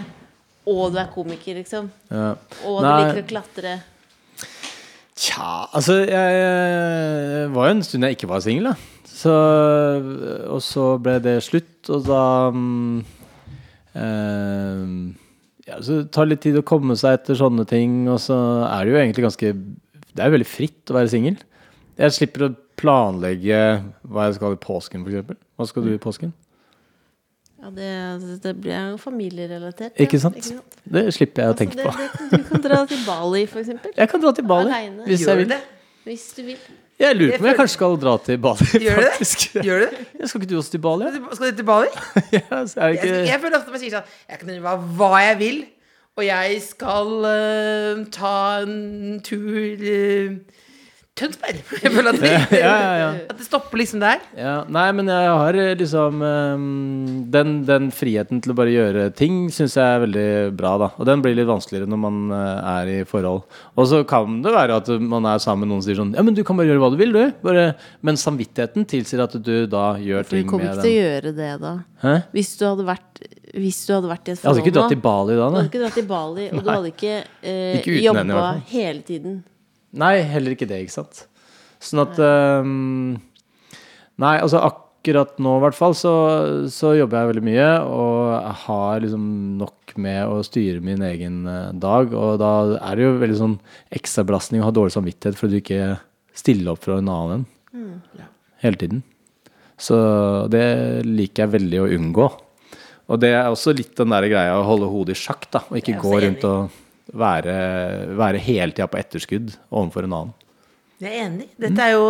[0.69, 1.89] og du er komiker, liksom.
[2.11, 2.35] Ja.
[2.65, 2.99] Og du Nei.
[3.07, 3.77] liker å klatre.
[5.17, 8.75] Tja, altså jeg, jeg var jo en stund jeg ikke var singel, da.
[9.17, 9.33] Så,
[10.53, 12.23] og så ble det slutt, og da
[13.97, 14.85] eh,
[15.67, 18.37] Ja, så det tar litt tid å komme seg etter sånne ting, og så
[18.69, 21.39] er det jo egentlig ganske Det er jo veldig fritt å være singel.
[21.97, 23.61] Jeg slipper å planlegge
[24.05, 25.39] hva jeg skal i påsken, f.eks.
[25.57, 26.35] Hva skal du i påsken?
[27.57, 27.89] Ja, det,
[28.45, 29.97] det blir jo familierelatert.
[30.01, 30.37] Ikke sant?
[30.85, 31.95] Det slipper jeg å Altså, tenke det, på.
[31.97, 33.95] det, du kan dra til Bali, for eksempel.
[33.97, 35.49] Jeg kan dra til Bali hvis jeg vil.
[35.55, 35.61] det?
[36.07, 36.59] Hvis du vil.
[36.99, 39.65] Jeg lurer på om jeg føler- kanskje skal dra til Bali, Gjør du det?
[39.67, 40.05] Gjør du det?
[40.21, 41.05] Jeg Skal ikke du også til Bali?
[41.05, 41.35] Ja?
[41.35, 41.89] Skal du til Bali?
[42.37, 43.27] Ja, så er det Jeg, ikke...
[43.33, 45.59] jeg føler ofte at man sier sånn Jeg kan gjøre hva jeg vil,
[46.17, 50.63] og jeg skal uh, ta en tur uh,
[51.17, 51.63] Tønsberg.
[51.81, 53.09] Jeg føler at det, Ja, ja, ja.
[53.33, 54.21] at det stopper liksom der.
[54.37, 56.67] Ja, nei, men jeg har eh, liksom ehm,
[57.33, 60.27] den, den friheten til å bare gjøre ting syns jeg er veldig
[60.59, 60.91] bra, da.
[61.01, 63.47] Og den blir litt vanskeligere når man eh, er i forhold.
[63.81, 66.27] Og så kan det være at man er sammen med noen som sier sånn Ja,
[66.27, 67.25] men du kan bare gjøre hva du vil, du.
[67.47, 67.67] Bare,
[68.05, 71.01] men samvittigheten tilsier at du da gjør For du ting kommer med ikke til å
[71.01, 71.75] gjøre det da.
[72.05, 72.15] Hæ?
[72.37, 73.27] Hvis du hadde vært,
[73.57, 75.61] hvis du hadde vært i et Jeg hadde forhold ikke dratt til Bali da, Du
[75.63, 77.21] hadde ikke dratt til Bali, og du hadde ikke,
[77.57, 79.45] eh, Ikke jobba hele tiden.
[80.01, 81.25] Nei, heller ikke det, ikke sant.
[81.83, 83.17] Sånn at um,
[84.17, 86.13] Nei, altså akkurat nå i hvert fall så,
[86.73, 89.27] så jobber jeg veldig mye, og har liksom
[89.61, 93.59] nok med å styre min egen eh, dag, og da er det jo veldig sånn
[93.95, 95.91] ekstrabelastning å ha dårlig samvittighet for at du ikke
[96.37, 97.45] stiller opp for en annen
[98.65, 99.05] hele tiden.
[99.77, 99.97] Så
[100.53, 100.65] det
[101.05, 102.27] liker jeg veldig å unngå.
[103.07, 105.79] Og det er også litt den der greia å holde hodet i sjakk, da, og
[105.79, 106.83] ikke gå rundt og
[107.15, 110.35] være, være hele tida på etterskudd overfor en annen.
[111.01, 111.49] Jeg er enig.
[111.61, 112.07] Dette er jo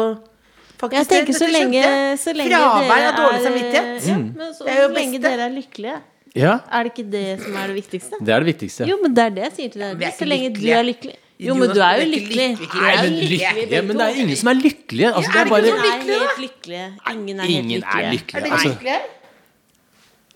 [0.79, 2.19] faktisk Jeg tenker det- så dette lenge, skjønte jeg.
[2.19, 4.07] så lenge Fravær dere av dårlig samvittighet.
[4.07, 5.23] Ja, men så, Det er jo så lenge beste.
[5.31, 6.01] dere er lykkelige.
[6.37, 8.15] Ja, Er det ikke det som er det viktigste?
[8.21, 8.87] det er det viktigste.
[8.87, 10.13] Jo, men det er det jeg sier til deg.
[10.19, 11.17] Så lenge du er lykkelig.
[11.39, 12.49] Jo, men du er jo lykkelig.
[12.57, 13.85] Nei, men lykkelig.
[13.85, 15.13] men det er ingen som er lykkelige.
[15.13, 16.87] Altså, det er bare Ingen er helt lykkelige.
[17.13, 17.85] Ingen er helt lykkelige.
[17.85, 18.65] er lykkelige.
[18.65, 19.01] lykkelige.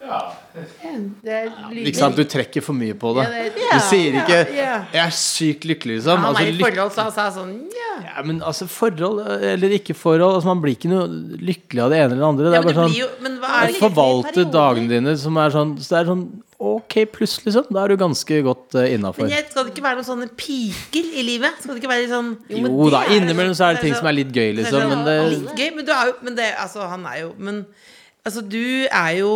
[0.00, 1.38] Det
[1.84, 2.16] ikke sant?
[2.16, 3.26] Du trekker for mye på det.
[3.52, 4.76] Du sier ikke ja, ja.
[4.94, 6.22] 'jeg er sykt lykkelig', liksom.
[6.24, 7.90] Han Altså, er i forhold, så han sa sånn ja.
[8.06, 11.04] ja, men altså, forhold eller ikke forhold altså, Man blir ikke noe
[11.50, 12.46] lykkelig av det ene eller det andre.
[12.46, 13.10] Det ja er bare sånn jo,
[13.50, 16.24] er Forvalte dagene dine som er sånn Så det er sånn
[16.60, 17.68] ok pluss, liksom.
[17.72, 19.24] Da er du ganske godt uh, innafor.
[19.24, 21.56] Men jeg, skal det ikke være noen sånne piker i livet?
[21.60, 24.34] Skal det ikke være sånn Jo da, innimellom så er det ting som er litt
[24.34, 24.76] gøy, liksom.
[24.76, 27.32] sånn Men det litt gøy, men du er jo Men det, altså, han er jo
[27.40, 27.64] Men
[28.24, 29.30] altså, du er jo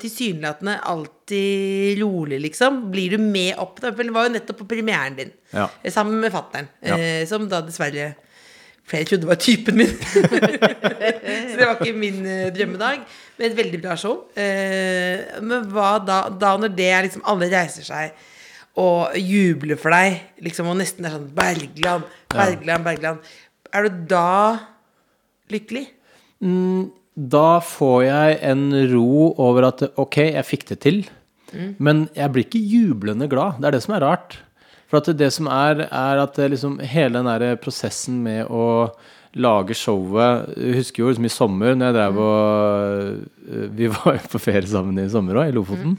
[0.00, 2.90] tilsynelatende alltid rolig, liksom.
[2.92, 3.92] Blir du med opp da?
[3.94, 5.68] For Det var jo nettopp på premieren din, Ja.
[5.90, 6.96] sammen med fattern, Ja.
[6.98, 8.14] eh, som da dessverre
[8.84, 9.86] Flere trodde var typen min.
[10.12, 12.98] så det var ikke min eh, drømmedag.
[13.38, 14.26] Men et veldig bra show.
[14.36, 18.12] Eh, men hva da, da når det er liksom alle reiser seg
[18.76, 23.32] og jubler for deg, liksom, og nesten er sånn Bergland, Bergland, Bergland.
[23.72, 24.26] Er du da
[25.48, 25.86] lykkelig?
[27.14, 31.04] Da får jeg en ro over at ok, jeg fikk det til.
[31.78, 33.60] Men jeg blir ikke jublende glad.
[33.62, 34.38] Det er det som er rart.
[34.90, 38.90] For at det som er, er at liksom hele den der prosessen med å
[39.34, 44.28] lage showet Jeg husker jo liksom i sommer når jeg drev og Vi var jo
[44.30, 45.96] på ferie sammen i sommer òg, i Lofoten.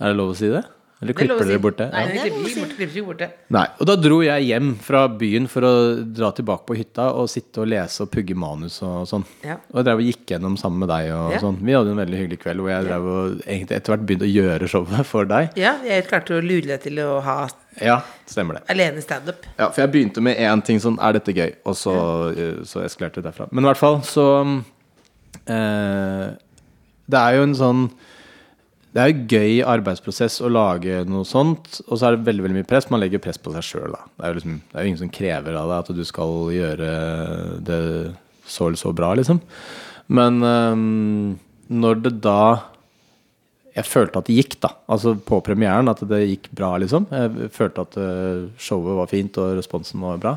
[0.00, 0.64] Er det lov å si det?
[1.04, 1.62] Eller er klipper dere borte?
[1.62, 1.86] bort det?
[1.92, 2.22] Nei, Ja.
[2.24, 3.30] vi klipper ikke bort, borte det.
[3.50, 5.72] Nei, og da dro jeg hjem fra byen for å
[6.14, 9.24] dra tilbake på hytta og sitte og lese og pugge manus og sånn.
[9.44, 9.58] Ja.
[9.70, 11.38] Og jeg drev og gikk gjennom sammen med deg og Ja.
[11.44, 11.58] sånn.
[11.60, 14.34] Vi hadde en veldig hyggelig kveld hvor jeg drev og egentlig etter hvert begynte å
[14.34, 15.50] gjøre showet for deg.
[15.56, 17.48] Ja, jeg klarte å lure deg til å ha
[17.82, 18.62] Ja, stemmer det.
[18.70, 19.44] alene standup.
[19.58, 21.54] Ja, for jeg begynte med én ting sånn Er dette gøy?
[21.66, 21.92] Og så,
[22.30, 23.48] eh, så eskalerte det derfra.
[23.52, 24.62] Men i hvert fall så
[25.48, 26.30] eh,
[27.10, 27.90] Det er jo en sånn
[28.94, 32.58] det er jo gøy arbeidsprosess å lage noe sånt, og så er det veldig veldig
[32.60, 32.86] mye press.
[32.94, 33.96] Man legger press på seg sjøl.
[33.96, 36.34] Det er, jo liksom, det er jo ingen som krever av deg at du skal
[36.54, 36.92] gjøre
[37.66, 37.80] det
[38.46, 39.40] så eller så bra, liksom.
[40.14, 41.34] Men um,
[41.72, 42.70] når det da
[43.74, 44.68] Jeg følte at det gikk, da.
[44.86, 47.08] Altså på premieren, at det gikk bra, liksom.
[47.10, 50.36] Jeg følte at øh, showet var fint, og responsen var bra.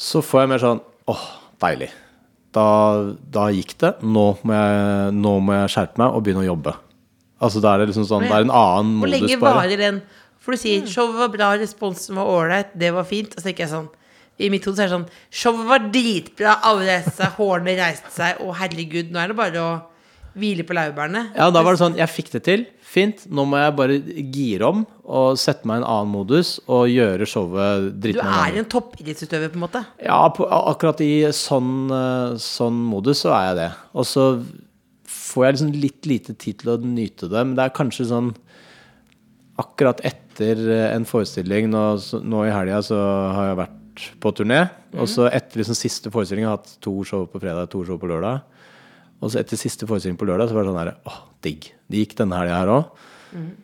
[0.00, 0.80] Så får jeg mer sånn
[1.12, 1.26] åh,
[1.60, 1.90] deilig.
[2.56, 2.64] Da,
[3.28, 3.98] da gikk det.
[4.00, 6.78] Nå må, jeg, nå må jeg skjerpe meg og begynne å jobbe.
[7.38, 9.12] Altså da er det liksom sånn Det er en annen modus.
[9.14, 10.00] Hvor lenge varer den?
[10.42, 13.34] For du sier showet var bra, responsen var ålreit, det var fint.
[13.34, 13.88] Og så tenker jeg sånn
[14.38, 15.06] I mitt hode så er det sånn
[15.42, 19.62] Showet var dritbra, alle reiste seg, hårene reiste seg, å herregud, nå er det bare
[19.62, 19.70] å
[20.38, 21.24] hvile på laurbærene.
[21.36, 22.64] Ja, da var det sånn Jeg fikk det til.
[22.88, 23.24] Fint.
[23.28, 23.96] Nå må jeg bare
[24.32, 28.68] gire om og sette meg i en annen modus og gjøre showet Du er en
[28.68, 29.82] toppidrettsutøver, på en måte.
[30.04, 33.68] Ja, på, akkurat i sånn, eh, sånn modus så er jeg det.
[33.96, 34.26] Og så
[35.38, 38.34] får jeg liksom litt lite tid til å nyte det, men det er kanskje sånn
[39.58, 41.80] Akkurat etter eh, en forestilling nå,
[42.22, 42.94] nå i helga så
[43.34, 44.60] har jeg vært på turné.
[44.94, 47.98] Og så etter liksom siste forestilling har jeg hatt to show på fredag to show
[47.98, 48.44] på lørdag.
[49.18, 51.66] Og så etter siste forestilling på lørdag så var det sånn her Åh, digg.
[51.90, 53.02] Det gikk denne helga her òg.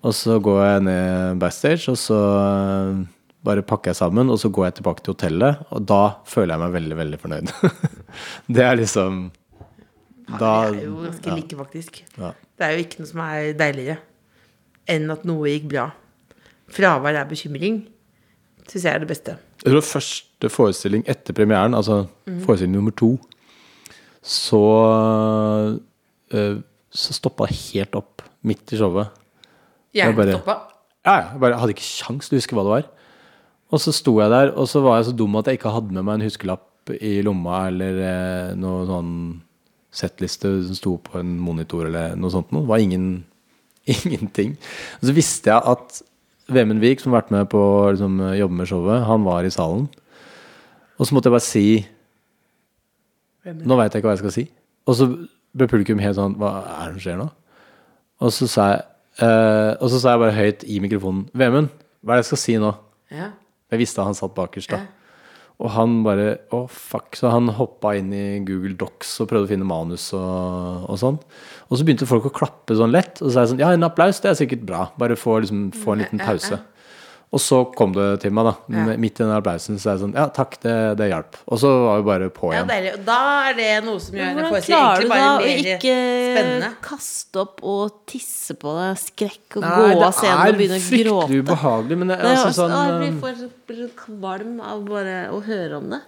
[0.02, 3.04] Og så går jeg ned backstage, og så eh,
[3.44, 6.62] bare pakker jeg sammen, og så går jeg tilbake til hotellet, og da føler jeg
[6.64, 7.54] meg veldig, veldig fornøyd.
[8.56, 9.26] det er liksom
[10.28, 12.02] Da Vi er jo ganske like, faktisk.
[12.18, 12.30] Ja.
[12.58, 13.98] Det er jo ikke noe som er deiligere
[14.88, 15.86] enn at noe gikk bra.
[16.74, 17.82] Fravær er bekymring.
[18.68, 19.34] Syns jeg er det beste.
[19.64, 22.06] Jeg tror første forestilling etter premieren, altså
[22.44, 23.14] forestilling nummer to,
[24.24, 24.60] så
[26.32, 26.60] øh,
[26.94, 29.08] Så stoppa det helt opp midt i showet.
[29.94, 30.54] Hjernen bare- stoppa.
[31.04, 32.84] Ja, ja, jeg bare hadde ikke sjans til å huske hva det var.
[33.74, 35.92] Og så sto jeg der, og så var jeg så dum at jeg ikke hadde
[35.92, 39.10] med meg en huskelapp i lomma eller eh, noe sånn
[39.94, 42.64] settliste som sto på en monitor eller noe sånt noe.
[42.64, 43.06] Det var ingen,
[43.96, 44.56] ingenting.
[45.00, 46.02] Og så visste jeg at
[46.54, 49.52] Vemund Vik, som har vært med på å liksom, jobbe med showet, han var i
[49.54, 49.86] salen.
[50.98, 51.66] Og så måtte jeg bare si
[53.44, 54.44] Nå veit jeg ikke hva jeg skal si.
[54.88, 55.06] Og så
[55.52, 57.26] ble publikum helt sånn Hva er det som skjer nå?
[58.24, 58.84] Og så sa jeg,
[59.26, 61.68] eh, og så sa jeg bare høyt i mikrofonen Vemund,
[62.00, 62.70] hva er det jeg skal si nå?
[63.12, 63.32] Ja.
[63.72, 64.80] Jeg visste han satt bakerst da.
[65.62, 67.14] Og han bare Å, fuck.
[67.18, 71.20] Så han hoppa inn i Google Docs og prøvde å finne manus og, og sånn.
[71.70, 73.20] Og så begynte folk å klappe sånn lett.
[73.22, 74.88] Og så sa jeg sånn Ja, en applaus, det er sikkert bra.
[75.00, 76.58] Bare få, liksom, få en liten pause.
[77.34, 78.52] Og så kom det til meg, da.
[78.70, 78.96] Ja.
[79.00, 79.78] Midt i den applausen.
[79.82, 81.38] Så er jeg sånn Ja, takk, det, det hjalp.
[81.50, 82.70] Og så var vi bare på igjen.
[82.70, 83.18] Ja, Og Da
[83.48, 88.00] er det noe som gjør en Hvordan klarer du da å ikke kaste opp og
[88.10, 91.40] tisse på deg skrekk og Nei, gå av scenen og begynne å fryktelig gråte?
[91.42, 95.80] ubehagelig, men det, Det er altså, sånn, jeg blir for kvalm av bare å høre
[95.80, 96.04] om det.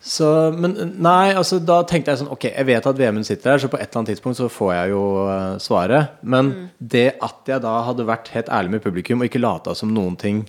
[0.00, 3.60] Så, men nei, altså da tenkte jeg sånn Ok, jeg vet at Vemund sitter her,
[3.60, 6.14] så på et eller annet tidspunkt så får jeg jo eh, svaret.
[6.22, 9.92] Men det at jeg da hadde vært helt ærlig med publikum og ikke lata som
[9.92, 10.40] noen ting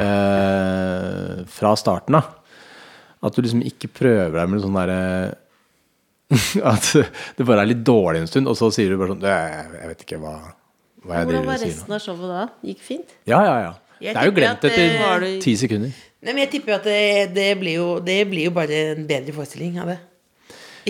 [0.00, 2.30] eh, fra starten av
[3.22, 5.00] At du liksom ikke prøver deg med sånn derre
[6.72, 6.86] At
[7.36, 9.90] det bare er litt dårlig en stund, og så sier du bare sånn Jeg, jeg
[9.92, 10.34] vet ikke hva,
[11.04, 11.76] hva jeg Hvordan driver var og sier nå.
[11.76, 12.44] resten av showet da?
[12.70, 13.16] Gikk fint?
[13.28, 13.72] Ja, ja, ja.
[14.02, 15.92] Jeg Det er jo glemt etter eh, ti sekunder.
[16.22, 17.02] Nei, men jeg tipper at det,
[17.36, 19.98] det, blir jo, det blir jo bare en bedre forestilling av det.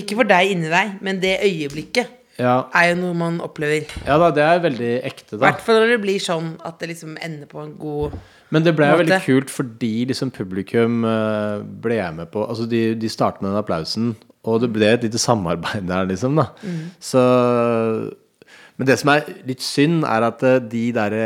[0.00, 2.08] Ikke for deg inni deg, men det øyeblikket
[2.40, 3.84] Ja, er jo noe man opplever.
[4.06, 5.42] ja da, det er veldig ekte, I da.
[5.42, 8.16] hvert fall når det blir sånn at det liksom ender på en god
[8.52, 9.00] Men det ble måte.
[9.04, 13.60] veldig kult fordi liksom publikum eh, ble med på Altså de, de startet med den
[13.62, 14.10] applausen,
[14.44, 16.36] og det ble et lite samarbeid der, liksom.
[16.36, 16.50] da
[17.00, 17.22] Så
[18.76, 21.18] Men det som er litt synd, er at eh, de der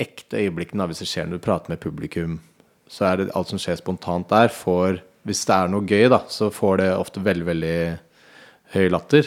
[0.00, 2.38] ekte øyeblikkene, hvis det skjer når du prater med publikum,
[2.90, 6.22] så er det alt som skjer spontant der, får Hvis det er noe gøy, da,
[6.32, 7.74] så får det ofte veldig, veldig
[8.72, 9.26] høy latter.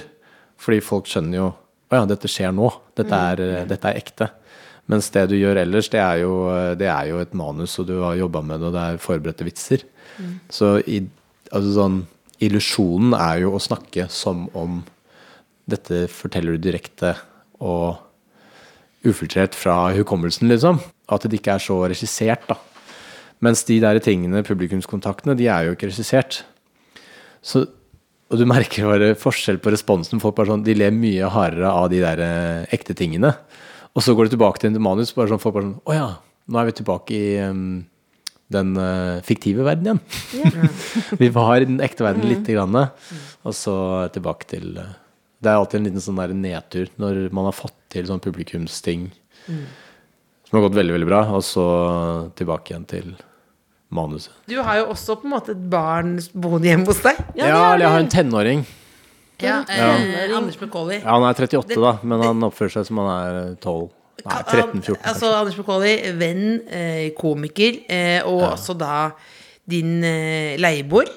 [0.57, 1.51] Fordi folk skjønner jo
[1.93, 2.71] Å ja, dette skjer nå.
[2.97, 3.67] Dette er, mm.
[3.69, 4.27] dette er ekte.
[4.91, 6.33] Mens det du gjør ellers, det er jo,
[6.79, 9.47] det er jo et manus, og du har jobba med det, og det er forberedte
[9.47, 9.85] vitser.
[10.51, 10.99] Så i,
[11.51, 12.01] altså sånn,
[12.43, 14.81] illusjonen er jo å snakke som om
[15.69, 17.13] dette forteller du direkte
[17.63, 18.01] og
[19.07, 20.81] ufiltrert fra hukommelsen, liksom.
[21.11, 22.59] At det ikke er så regissert, da.
[23.43, 26.43] Mens de der tingene, publikumskontaktene, de er jo ikke regissert.
[27.43, 27.65] Så,
[28.31, 30.21] og du merker bare forskjell på responsen.
[30.23, 33.33] Folk bare sånn, de ler mye hardere av de der eh, ekte tingene.
[33.93, 36.07] Og så går du tilbake til en manus, bare sånn, folk bare sånn Å ja,
[36.49, 37.83] nå er vi tilbake i um,
[38.53, 40.01] den uh, fiktive verden igjen.
[41.21, 43.75] vi var i den ekte verden lite grann, og så
[44.15, 44.95] tilbake til uh,
[45.37, 49.11] Det er alltid en liten sånn der nedtur når man har fått til sånn publikumsting
[49.45, 51.63] som har gått veldig, veldig bra, og så
[52.37, 53.13] tilbake igjen til
[53.93, 54.33] manuset.
[54.49, 57.19] Du har jo også på en måte et barn boende hjemme hos deg.
[57.37, 58.61] Ja, eller jeg har en tenåring.
[59.43, 59.89] Ja, Ja.
[59.97, 60.99] eh, Anders McCauley.
[61.01, 63.89] Ja, han er 38, da, men han oppfører seg som han er 12.
[64.23, 64.97] Nei, 13-14.
[65.03, 69.11] Altså Anders McCauley, venn, eh, komiker, eh, og også da
[69.69, 71.09] din eh, leieboer.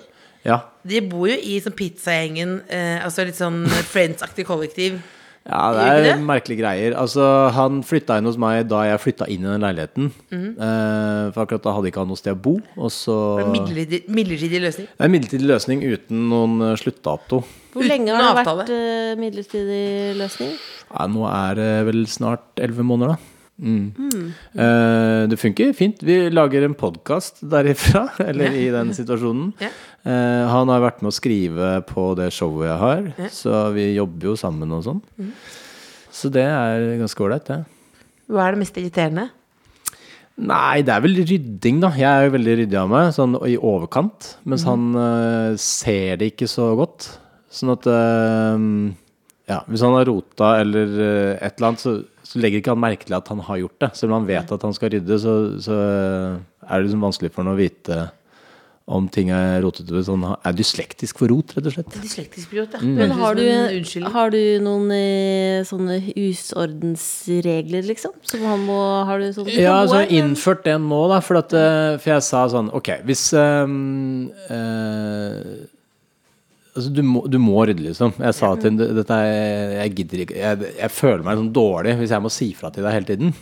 [0.46, 0.60] Ja.
[0.86, 5.00] De bor jo i sånn pizzagjengen, eh, altså litt sånn Friends-aktig kollektiv.
[5.46, 6.14] Ja, det er det?
[6.26, 6.94] merkelige greier.
[6.98, 7.22] Altså,
[7.54, 10.08] han flytta inn hos meg da jeg flytta inn i den leiligheten.
[10.34, 10.48] Mm.
[10.58, 12.56] Eh, for akkurat da hadde ikke han noe sted å bo.
[12.76, 13.16] Og så
[13.52, 14.88] Midlertidig, midlertidig løsning.
[14.90, 17.42] Det er en midlertidig løsning uten noen eh, sluttdato.
[17.76, 18.64] Hvor Uten lenge har det avtale.
[18.66, 19.86] vært eh, midlertidig
[20.18, 20.52] løsning?
[20.90, 23.32] Ja, nå er det vel snart elleve måneder, da.
[23.56, 24.32] Mm.
[24.52, 26.02] Eh, det funker fint.
[26.04, 29.52] Vi lager en podkast derifra, eller i den situasjonen.
[29.62, 29.78] Yeah.
[30.06, 33.32] Uh, han har vært med å skrive på det showet jeg har, yeah.
[33.34, 35.00] så vi jobber jo sammen og sånn.
[36.14, 37.64] Så det er ganske ålreit, det.
[38.30, 39.26] Hva er det mest irriterende?
[40.36, 41.90] Nei, det er vel rydding, da.
[41.96, 44.34] Jeg er jo veldig ryddig av meg, sånn i overkant.
[44.44, 47.08] Mens han uh, ser det ikke så godt.
[47.56, 48.64] Sånn at eh,
[49.48, 50.90] Ja, hvis han har rota eller
[51.38, 51.92] et eller annet, så,
[52.36, 53.90] så legger ikke han merke til at han har gjort det.
[53.96, 57.32] Selv om han vet at han skal rydde, så, så eh, er det liksom vanskelig
[57.32, 58.04] for han å vite
[58.86, 59.98] om ting er rotete.
[60.06, 61.96] Sånn, han er dyslektisk for rot, rett og slett.
[62.04, 62.82] Dyslektisk pilot, ja.
[62.84, 62.92] Mm.
[63.00, 63.46] Men har du,
[64.14, 68.14] har du noen eh, sånne husordensregler, liksom?
[68.26, 71.18] Som han må Har du sånne Ja, altså jeg har innført det nå, da.
[71.24, 75.66] For, at, eh, for jeg sa sånn Ok, hvis um, eh,
[76.76, 78.12] Altså, du må, du må rydde, liksom.
[78.20, 82.12] Jeg sa til henne er, Jeg gidder ikke jeg, jeg føler meg sånn dårlig hvis
[82.12, 83.32] jeg må si fra til deg hele tiden.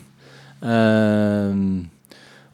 [0.64, 1.82] Uh,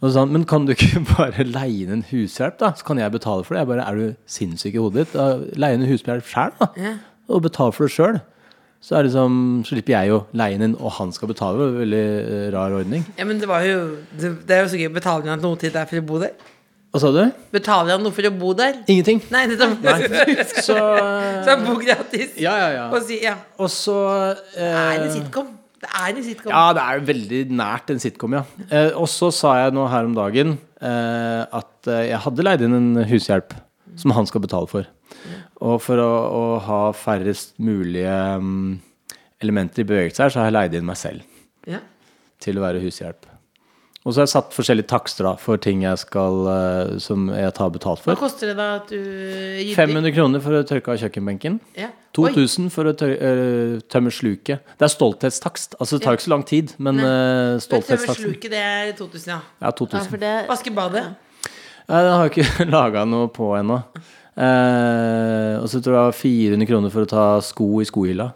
[0.01, 2.73] og så sa han, Men kan du ikke bare leie inn en hushjelp, da?
[2.77, 3.65] Så kan jeg betale for det.
[3.65, 5.57] Jeg bare, Er du sinnssyk i hodet ditt?
[5.61, 6.71] Leie inn en hushjelp sjøl, da.
[6.81, 6.97] Ja.
[7.31, 8.21] Og betale for det sjøl.
[8.81, 9.35] Så er det liksom,
[9.69, 11.67] så slipper jeg å leie inn og han skal betale.
[11.83, 13.05] Veldig eh, rar ordning.
[13.19, 14.89] Ja, men det var jo Det, det er jo så gøy.
[14.95, 16.33] Betaler han noe til deg for å bo der?
[16.91, 17.21] Hva sa du?
[17.55, 18.81] Betaler han noe for å bo der?
[18.91, 19.21] Ingenting.
[19.31, 20.75] Nei, det er Så
[21.45, 22.33] Så han bor gratis.
[22.43, 22.87] Ja, ja, ja.
[22.91, 23.37] Og si, ja.
[23.63, 23.95] Og så
[24.57, 25.53] Det er eh, sitcom.
[25.81, 26.51] Det er en sitcom.
[26.53, 28.43] Ja, det er veldig nært en sitcom, ja.
[28.69, 32.67] Eh, og så sa jeg nå her om dagen eh, at eh, jeg hadde leid
[32.67, 33.55] inn en hushjelp
[34.01, 34.91] som han skal betale for.
[35.63, 38.79] Og for å, å ha færrest mulige um,
[39.43, 41.23] elementer i bevegelse her, så har jeg leid inn meg selv
[41.71, 41.81] Ja.
[42.43, 43.30] til å være hushjelp.
[44.11, 47.53] Og så har jeg satt forskjellige takster da, for ting jeg skal, eh, som jeg
[47.55, 48.11] tar betalt for.
[48.11, 51.61] Hva koster det da at du gir 500 kroner for å tørke av kjøkkenbenken.
[51.79, 51.93] Ja.
[52.19, 54.67] 2000 for å øh, tømme sluket.
[54.81, 55.79] Det er stolthetstakst.
[55.79, 58.19] Altså, det tar jo ikke så lang tid, men øh, stolthetstaksten.
[58.19, 59.39] tømme sluket, det er 2000, ja.
[59.63, 60.11] Ja, Ja, 2000.
[60.19, 61.07] Ja, det Vaske badet.
[61.87, 63.79] Nei, det har jeg ikke laga noe på ennå.
[64.35, 68.33] Eh, og så tror jeg det var 400 kroner for å ta sko i skohylla.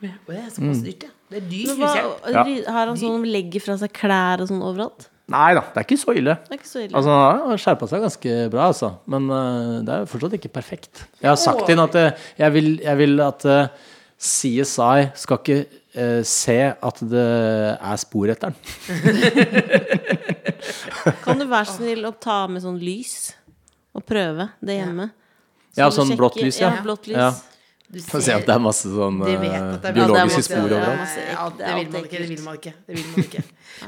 [0.00, 1.16] Ja, det er såpass dyrt, ja.
[1.30, 2.28] Det er dyr Men hva, hushjelp.
[2.34, 2.44] Ja.
[2.74, 5.06] Har han sånn legger fra seg klær og sånn overalt?
[5.30, 6.34] Nei da, det er ikke så ille.
[6.48, 6.94] Det er ikke så ille.
[6.98, 8.88] Altså, Han har skjerpa seg ganske bra, altså.
[9.12, 11.04] Men uh, det er fortsatt ikke perfekt.
[11.22, 13.90] Jeg har sagt til ham at eh, jeg, vil, jeg vil at uh,
[14.20, 15.60] CSI skal ikke
[15.94, 17.28] eh, se at det
[17.78, 18.58] er spor etter den.
[21.24, 23.30] Kan du være så snill å ta med sånn lys
[23.96, 25.08] og prøve det hjemme?
[25.70, 26.74] Så Ja, sånn blått lys, ja.
[26.74, 26.82] ja.
[26.84, 27.16] Blått lys.
[27.16, 27.30] Ja.
[27.90, 30.74] Du ser, ser at det er masse sånn De vet er eh, biologiske masse- spor
[30.76, 31.14] overalt.
[31.26, 32.20] Ja, det vil man ikke.
[32.20, 32.72] Det vil man ikke.
[32.86, 33.42] Vil man ikke.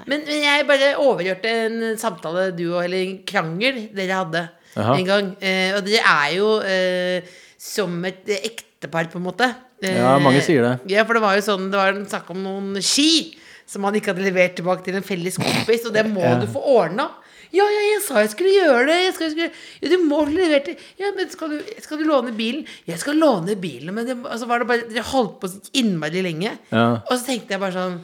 [0.08, 4.42] Men, men jeg bare overhørte en samtale du og Eller en krangel dere hadde
[4.76, 4.96] Aha.
[4.98, 5.28] en gang.
[5.38, 7.30] Eh, og dere er jo eh,
[7.62, 9.50] som et eh, ektepar, på en måte.
[9.82, 10.74] Eh, Ja, mange sier det.
[10.96, 13.36] Ja, for det var jo sånn Det var en snakk om noen ski
[13.72, 16.34] som han ikke hadde levert tilbake til en felles kompis, og det må Ja.
[16.42, 17.06] du få ordna.
[17.52, 18.96] Ja, ja, jeg sa jeg skulle gjøre det.
[19.02, 19.50] Jeg skal, jeg skulle,
[19.82, 20.76] ja, du må levere det.
[21.00, 22.64] Ja, men skal du, skal du låne bilen?
[22.88, 26.24] Jeg skal låne bilen, men det, altså var det bare Dere holdt på så innmari
[26.24, 26.56] lenge.
[26.72, 26.86] Ja.
[27.02, 27.98] Og så tenkte jeg bare sånn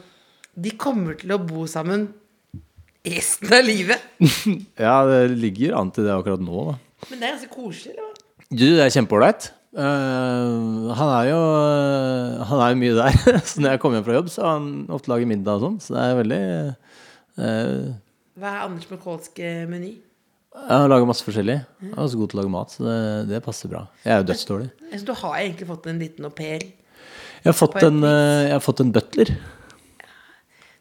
[0.59, 2.09] De kommer til å bo sammen
[3.09, 4.03] resten av livet.
[4.85, 7.07] ja, det ligger an til det akkurat nå, da.
[7.09, 8.27] Men det er ganske koselig, eller hva?
[8.49, 9.53] Du, det er kjempeålreit.
[9.69, 13.17] Uh, han er jo uh, Han er jo mye der.
[13.49, 15.81] så når jeg kommer hjem fra jobb, så har han ofte lager middag og sånn.
[15.83, 16.43] Så det er veldig
[17.39, 17.83] eh,
[18.39, 19.93] Hva er Anders McCallsk eh, meny?
[20.59, 21.59] Jeg har laga masse forskjellig.
[21.83, 22.97] Jeg er også god til å lage mat, så det,
[23.29, 23.83] det passer bra.
[24.03, 24.69] Jeg er jo dødsdårlig.
[24.97, 26.63] Så Du har egentlig fått en liten au pair.
[27.39, 29.29] Jeg har fått en, eh, jeg har fått en butler.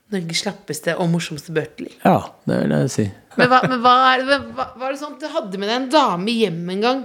[0.08, 1.92] Norges slappeste og morsomste butler.
[2.00, 2.16] Ja,
[2.48, 3.04] det vil jeg si.
[3.36, 5.76] Men, hva, men hva, er, det- hva, var det sånn at du hadde med deg
[5.82, 7.02] en dame hjem en gang,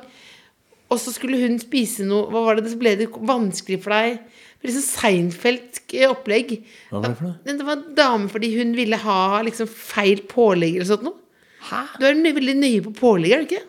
[0.94, 4.20] og så skulle hun spise noe Hva var det, så ble det vanskelig for deg?
[4.24, 6.54] Det ble liksom Seinfeldsk opplegg.
[6.92, 7.58] Hva var det for noe?
[7.60, 11.20] Det var en dame fordi hun ville ha liksom feil pålegg eller sånt noe.
[11.64, 11.82] Hæ?
[12.00, 13.64] Du er veldig nøye på pålegg, er du ikke?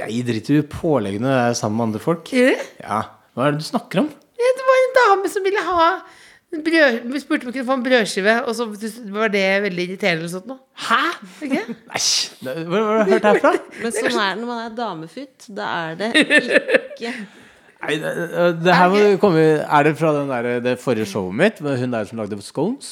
[0.00, 2.30] Jeg driter i påleggene jeg er sammen med andre folk.
[2.34, 2.66] Gjør du det?
[2.84, 3.00] Ja,
[3.34, 4.10] Hva er det du snakker om?
[4.40, 5.86] Det var en dame som ville ha
[6.50, 8.66] brød, vi spurte om vi kunne få en brødskive, og så
[9.14, 10.56] var det veldig irriterende eller sånt nå.
[10.86, 11.02] Hæ?
[11.94, 12.30] Æsj!
[12.44, 13.52] det- Hvor har du hørt det herfra?
[13.82, 15.46] Men sånn er det når man er damefutt.
[15.60, 17.14] Da er det ikke
[17.80, 18.10] Nei, det,
[18.60, 21.62] det her må komme Er det fra den der, det forrige showet mitt?
[21.64, 22.90] Med hun der som lagde scones?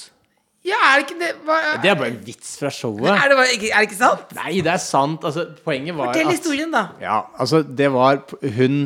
[0.65, 1.29] Ja, er det ikke det?
[1.45, 3.11] Hva, Det er bare en vits fra showet.
[3.11, 4.33] er, det bare, er det ikke sant?
[4.39, 5.25] Nei, det er sant.
[5.29, 6.87] Altså, poenget var Fortell at historien, da.
[7.03, 8.23] Ja, altså, det var
[8.57, 8.79] Hun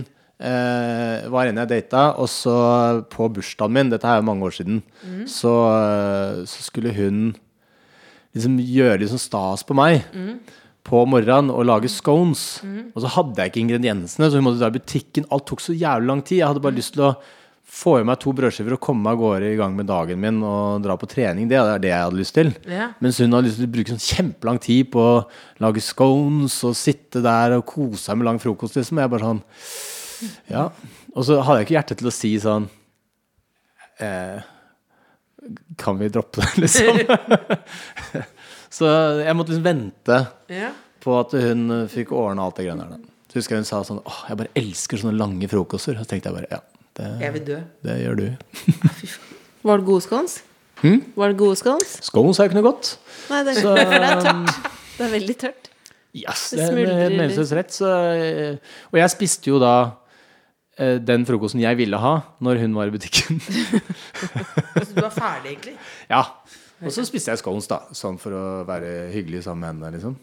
[0.43, 2.57] eh, var en jeg data, og så
[3.13, 4.83] på bursdagen min, dette er jo mange år siden,
[5.31, 7.31] så, eh, så skulle hun
[8.35, 10.03] liksom gjøre litt sånn stas på meg.
[10.83, 12.59] På morgenen og lage scones.
[12.97, 15.29] Og så hadde jeg ikke ingrediensene, så hun måtte dra i butikken.
[15.31, 16.41] Alt tok så jævlig lang tid.
[16.41, 17.13] Jeg hadde bare lyst til å
[17.73, 20.43] få i meg to brødskiver og komme meg av gårde i gang med dagen min
[20.45, 21.47] og dra på trening.
[21.49, 22.51] Det er det jeg hadde lyst til.
[22.69, 22.91] Ja.
[23.01, 25.23] Mens hun hadde lyst til å bruke sånn kjempelang tid på å
[25.63, 29.01] lage scones og sitte der og kose seg med lang frokost, liksom.
[29.01, 29.43] Jeg bare sånn
[30.51, 30.69] Ja.
[31.17, 32.69] Og så hadde jeg ikke hjerte til å si sånn
[34.01, 34.41] eh,
[35.81, 37.01] Kan vi droppe det, liksom?
[38.73, 38.91] så
[39.23, 40.19] jeg måtte liksom vente
[40.53, 40.71] Ja.
[41.03, 43.03] på at hun fikk ordna alt det greiene der.
[43.33, 45.97] Så husker jeg hun sa sånn Åh, jeg bare elsker sånne lange frokoster.
[45.99, 46.61] Så tenkte jeg bare ja,
[46.99, 47.59] det, Jeg vil dø.
[47.89, 48.27] det gjør du.
[49.63, 50.39] Var det gode scones?
[50.83, 51.01] Hmm?
[51.17, 51.97] Var det gode scones?
[52.05, 52.97] Scones er jo ikke noe godt.
[53.31, 54.71] Nei, det er, Så- det er tørt.
[54.99, 55.69] Det er veldig tørt.
[56.13, 57.19] Yes, Det det er smuldrer litt.
[57.19, 57.71] meningsløst rett.
[57.73, 58.57] Så, eh,
[58.93, 59.93] og jeg spiste jo da eh,
[61.03, 63.41] den frokosten jeg ville ha når hun var i butikken.
[64.83, 65.77] Så du var ferdig, egentlig?
[66.11, 66.25] ja.
[66.83, 67.77] Og så spiste jeg scones, da.
[67.95, 70.17] Sånn for å være hyggelig sammen med henne, liksom.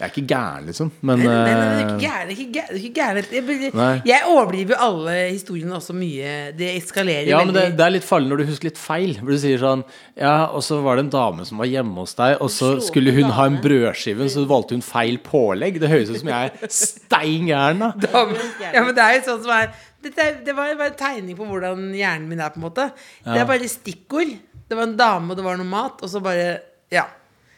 [0.00, 0.88] Jeg er ikke gæren, liksom.
[1.04, 2.30] Men Nei, nei, nei, er eh, ikke gæren.
[2.32, 3.74] ikke gæren, ikke gæren.
[3.76, 6.30] Jeg, jeg overdriver jo alle historiene også mye.
[6.56, 9.12] Det eskalerer ja, men det, det er litt farlig når du husker litt feil.
[9.20, 9.82] Hvor du sier sånn
[10.16, 13.12] Ja, og så var det en dame som var hjemme hos deg, og så skulle
[13.18, 15.76] hun ha en brødskive, så valgte hun feil pålegg.
[15.84, 17.92] Det høres ut som jeg er stein gæren, da.
[18.72, 21.90] Ja, men det er jo sånn som er, Det var bare en tegning på hvordan
[21.96, 22.90] hjernen min er, på en måte.
[23.24, 24.34] Det er bare stikkord.
[24.70, 26.60] Det var en dame, og det var noe mat, og så bare
[26.90, 27.06] Ja.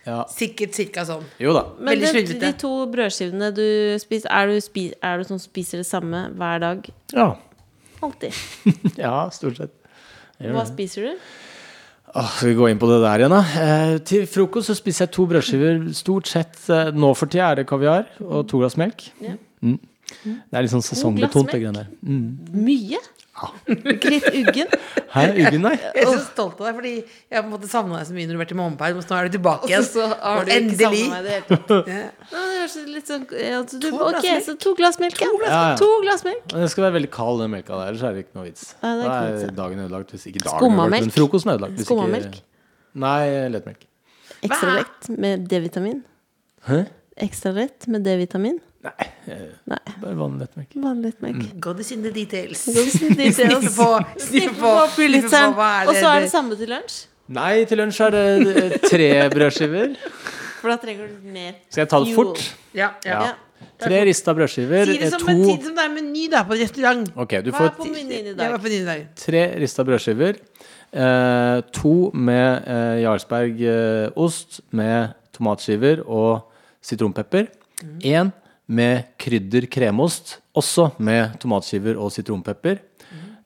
[0.03, 0.25] Ja.
[0.27, 1.23] Sikkert cirka sånn.
[1.39, 1.63] Jo da.
[1.79, 5.79] Men det, de to brødskivene du spiser, er du, spi, er du sånn som spiser
[5.79, 6.89] det samme hver dag?
[7.15, 7.29] Ja.
[8.03, 8.35] Alltid.
[9.05, 9.77] ja, stort sett.
[10.43, 10.69] Hva det.
[10.73, 11.29] spiser du?
[12.13, 13.63] Åh, skal vi gå inn på det der igjen, da?
[13.63, 15.79] Eh, til frokost så spiser jeg to brødskiver.
[15.97, 19.07] Stort sett eh, nå for tida er det kaviar og to glass melk.
[19.23, 19.39] Ja.
[19.63, 19.79] Mm.
[20.23, 21.91] Det er litt sånn sesongbetont, det greiene der.
[22.07, 22.63] Mm.
[22.67, 23.01] Mye?
[23.73, 24.73] Ikke litt uggen?
[25.15, 25.73] Her er uggen, nei.
[25.81, 28.29] Jeg er så stolt av deg, fordi jeg på en måte savna deg så mye
[28.29, 29.85] når du har vært i mammaperm, og så nå er du tilbake igjen.
[29.85, 30.83] Og så har du ikke endelig.
[30.83, 31.93] savnet meg det hele tatt.
[31.93, 32.43] Ja.
[32.63, 34.45] Ja, sånn ja, du, To glass Ok, melk.
[34.47, 35.31] så to glass melk, ja.
[35.43, 35.77] Ja, ja.
[35.81, 36.45] To glass melk.
[36.53, 38.67] Men Det skal være veldig kald, den melka der, ellers er det ikke noe vits.
[38.77, 39.55] Ja, det er da er ja.
[39.59, 40.15] dagen ødelagt.
[40.15, 41.83] Hvis ikke dagen ødelagt, men frokosten ødelagt.
[41.89, 42.39] Skummamelk?
[43.03, 43.89] Nei, lettmelk.
[44.43, 46.03] Ekstra lett med D-vitamin.
[46.69, 46.85] Hæ?
[47.27, 48.61] Ekstra lett med D-vitamin.
[48.83, 50.73] Nei, eh, Nei, bare vanlig lettmelk.
[50.83, 51.61] vanlig lettmelk.
[51.63, 52.65] God is in the details.
[52.67, 52.97] details.
[52.99, 56.97] Sniffe på, sniffe på, sniffe på hva er Og så er det samme til lunsj.
[57.33, 58.25] Nei, til lunsj er det
[58.65, 59.95] eh, tre brødskiver.
[60.63, 62.43] For da trenger du mer Skal jeg ta det fort?
[62.75, 63.23] Ja, ja.
[63.29, 63.33] Ja.
[63.83, 64.91] Tre rista brødskiver.
[64.91, 67.09] Si det eh, som, To si som det er meny da, på restaurant.
[67.19, 68.43] Ok, du Hva får er på menyen i dag?
[68.43, 69.07] hva er på menyen i dag?
[69.23, 70.39] tre rista brødskiver.
[70.93, 76.49] Eh, to med eh, Jarlsberg-ost med tomatskiver og
[76.85, 77.47] sitronpepper.
[78.07, 78.31] Én
[78.69, 82.79] med krydder kremost, også med tomatskiver og sitronpepper.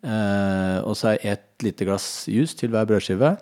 [0.07, 3.33] Eh, og så er ett lite glass juice til hver brødskive.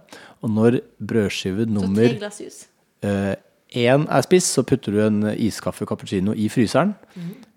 [0.40, 2.60] Og når brødskive Så nummer tre glass jus.
[3.02, 6.94] én er spiss, så putter du en iskaffe cappuccino i fryseren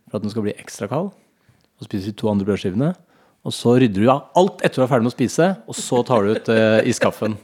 [0.10, 1.12] for at den skal bli ekstra kald.
[1.80, 2.96] Og spiser de to andre brødskivene.
[3.48, 6.02] Og så rydder du av alt etter du er ferdig med å spise, og så
[6.08, 7.38] tar du ut uh, iskaffen.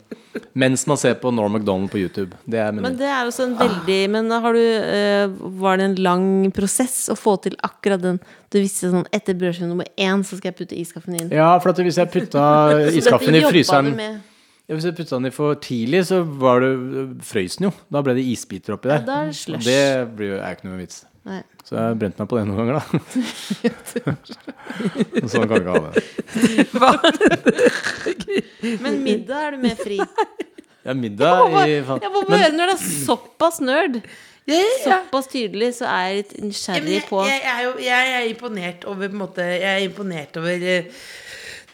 [0.57, 2.35] Mens man ser på Norm MacDonald på YouTube.
[2.49, 6.25] Det Men det er også en veldig Men har du uh, Var det en lang
[6.55, 8.17] prosess å få til akkurat den
[8.49, 11.29] Du visste sånn etter brødskive nummer én, så skal jeg putte iskaffen inn.
[11.29, 12.43] Ja, for hvis jeg putta
[12.99, 16.73] iskaffen i fryseren ja, Hvis jeg putta den i for tidlig, så var det
[17.29, 17.73] frøys den jo.
[17.93, 19.05] Da ble det isbiter oppi der.
[19.05, 19.81] Ja, det det
[20.17, 21.03] blir jo, er ikke noe vits.
[21.23, 21.39] Nei.
[21.63, 22.83] Så jeg har brent meg på det noen ganger, da.
[25.23, 26.01] Og sånn kan vi ikke ha det.
[28.83, 29.99] Men middag er du mer fri.
[30.83, 34.01] Ja, middag i Jeg må bare høre når det er såpass nerd.
[34.43, 34.79] Ja, ja, ja.
[34.83, 38.83] Såpass tydelig, så er jeg litt nysgjerrig jeg, på jeg, er jo, jeg er imponert
[38.91, 40.89] over på en måte, Jeg er imponert over eh,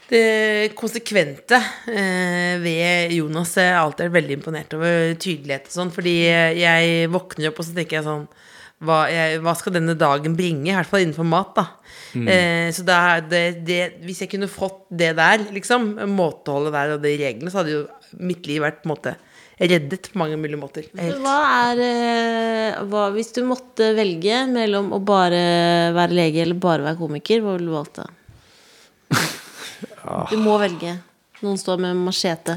[0.10, 1.58] det konsekvente
[1.90, 3.56] eh, ved Jonas.
[3.58, 5.96] Jeg har alltid vært veldig imponert over tydelighet og sånn.
[5.98, 6.16] Fordi
[6.62, 8.30] jeg våkner opp og så tenker jeg sånn
[8.80, 10.70] hva, jeg, hva skal denne dagen bringe?
[10.72, 11.66] I hvert fall innenfor mat, da.
[12.16, 16.94] Eh, så da er det, det, hvis jeg kunne fått det der, liksom, måteholdet der
[16.96, 17.82] og de reglene, så hadde jo
[18.24, 19.16] mitt liv vært på en måte
[19.60, 20.88] reddet på mange mulige måter.
[20.96, 21.20] Helt.
[21.20, 21.36] Hva
[21.74, 25.42] er eh, hva, Hvis du måtte velge mellom å bare
[25.98, 28.08] være lege eller bare være komiker, hva ville du valgt da?
[30.32, 30.96] Du må velge.
[31.44, 32.56] Noen står med machete.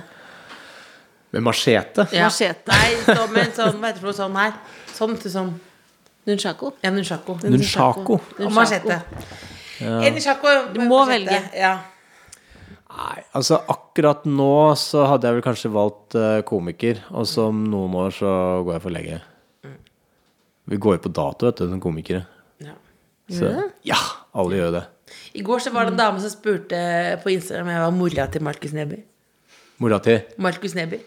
[1.34, 2.06] Med machete.
[2.14, 2.30] Ja.
[2.30, 2.70] Machete.
[2.70, 4.56] Nei, med en sånn, hva heter det sånn her?
[4.94, 5.52] Sånn til sånn
[6.26, 6.72] Nunchako.
[6.82, 7.38] Ja, nunchako.
[7.42, 8.20] Nunchako.
[8.38, 9.00] Og machete.
[9.80, 10.52] En nunchako.
[10.74, 11.16] Du må machete.
[11.16, 11.40] velge.
[11.58, 11.72] Ja.
[12.92, 17.62] Nei, altså akkurat nå så hadde jeg vel kanskje valgt eh, komiker, og så om
[17.72, 18.32] noen år så
[18.66, 19.20] går jeg for lege.
[20.68, 22.26] Vi går jo på dato, vet du, som komikere.
[22.62, 22.76] Ja.
[23.32, 23.48] Så,
[23.88, 23.96] ja,
[24.36, 24.84] alle gjør det.
[25.40, 26.78] I går så var det en dame som spurte
[27.24, 29.00] på Instagram om jeg var mora til Markus Neby.
[29.82, 31.00] Mora til Markus Neby.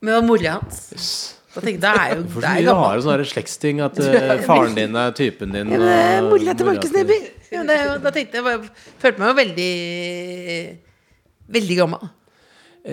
[0.00, 0.80] Men jeg var mora hans.
[1.50, 3.98] Da tenker jeg, det er jo For det er jeg mye rare sånne slektsting at
[3.98, 5.72] uh, faren din er typen din.
[5.74, 7.18] Ja, det og Mora til mora Markus til- Neby.
[7.50, 7.64] Ja,
[7.98, 8.70] da tenkte jeg bare,
[9.02, 9.70] følte meg jo veldig
[11.50, 12.10] Veldig gammel.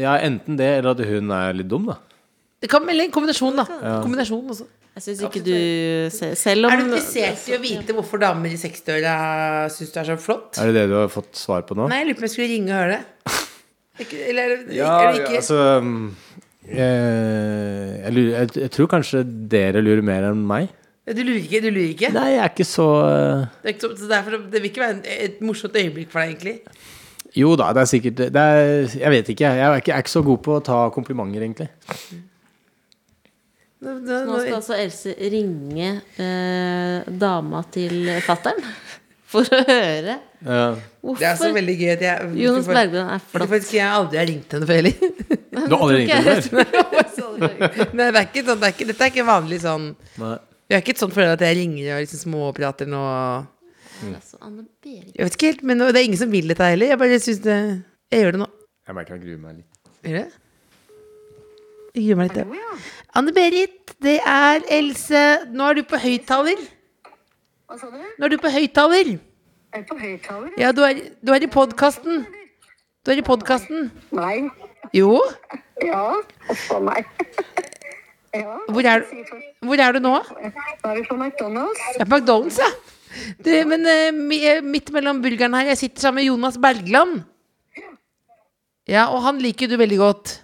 [0.01, 1.99] Ja, enten det, eller at hun er litt dum, da.
[2.58, 3.66] Det kan melde en kombinasjon, da.
[4.01, 4.66] Kombinasjon også.
[4.97, 5.53] Jeg syns ikke du
[6.34, 9.12] Selv om Er du interessert i å vite hvorfor damer i 60-åra
[9.70, 10.58] syns du er så flott?
[10.58, 11.86] Er det det du har fått svar på nå?
[11.91, 13.36] Nei, jeg lurer på om jeg skulle ringe og høre det.
[14.01, 16.01] Eller, eller er Ja, er det ikke altså mm,
[16.82, 17.76] eh,
[18.08, 20.72] jeg, lurer, jeg, jeg tror kanskje dere lurer mer enn meg.
[21.08, 21.62] Du lurer ikke?
[21.64, 22.12] Du lurer ikke?
[22.16, 24.84] Nei, jeg er ikke så eh, Det, er ikke så, så derfor, det vil ikke
[24.84, 26.55] være en, et morsomt øyeblikk for deg, egentlig?
[27.38, 29.45] Jo da, det er sikkert det er, Jeg vet ikke.
[29.45, 31.70] Jeg er ikke, jeg er ikke så god på å ta komplimenter, egentlig.
[33.78, 33.93] Nå
[34.41, 38.64] skal altså Else ringe eh, dama til fattern
[39.28, 40.15] for å høre
[40.47, 40.61] Ja.
[41.19, 43.49] det er så veldig gøy at jeg Jonas for- Bergland er flott.
[43.51, 44.95] faktisk jeg aldri har ringt henne før heller.
[45.67, 46.65] Du har aldri ringt henne før?
[47.97, 49.88] Nei, det er ikke sånn, det er ikke, dette er ikke vanlig sånn
[50.21, 50.34] Nei.
[50.67, 53.01] Jeg er ikke et sånt forhold at jeg ringer og liksom småprater nå.
[54.11, 54.38] Altså,
[54.84, 56.91] Jeg vet ikke helt, men det er ingen som vil dette heller.
[56.91, 57.55] Jeg bare synes det
[58.11, 58.47] Jeg gjør det nå.
[58.88, 59.80] Jeg merker jeg gruer meg litt.
[60.07, 60.28] Gjør det?
[61.95, 62.84] Jeg gruer meg litt.
[63.17, 65.23] Anne-Berit, det er Else.
[65.55, 66.59] Nå er du på høyttaler.
[67.68, 67.99] Hva sa du?
[67.99, 69.07] Nå er du på høyttaler.
[69.76, 70.53] Er på høyttaler?
[70.55, 72.22] Ja, du er, du er i podkasten.
[73.03, 73.89] Du er i podkasten.
[74.15, 74.45] Nei.
[74.95, 75.18] Jo.
[75.84, 76.13] Ja.
[76.47, 77.09] Uff a meg.
[78.32, 78.55] ja.
[78.72, 79.03] Hvor er,
[79.68, 80.15] hvor er du nå?
[80.15, 81.84] Nå er vi på McDonald's.
[81.99, 82.72] Jeg på McDonald's, ja.
[83.43, 87.26] Du, men eh, eh, midt mellom burgerne her, jeg sitter sammen med Jonas Bergland.
[88.88, 90.38] Ja, og han liker du veldig godt.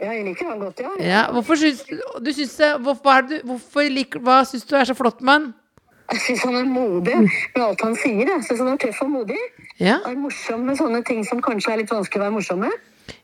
[0.00, 0.96] Ja, jeg liker han godt, ja.
[1.04, 4.96] Ja, hvorfor syns du syns det, hvor, hva, er hvorfor hva syns du er så
[4.96, 5.52] flott med han?
[6.12, 8.28] Jeg syns han er modig med alt han sier.
[8.28, 9.38] Jeg syns han er tøff og modig.
[9.80, 9.96] Ja.
[10.02, 12.74] Og er morsom med sånne ting som kanskje er litt vanskelig å være morsom med.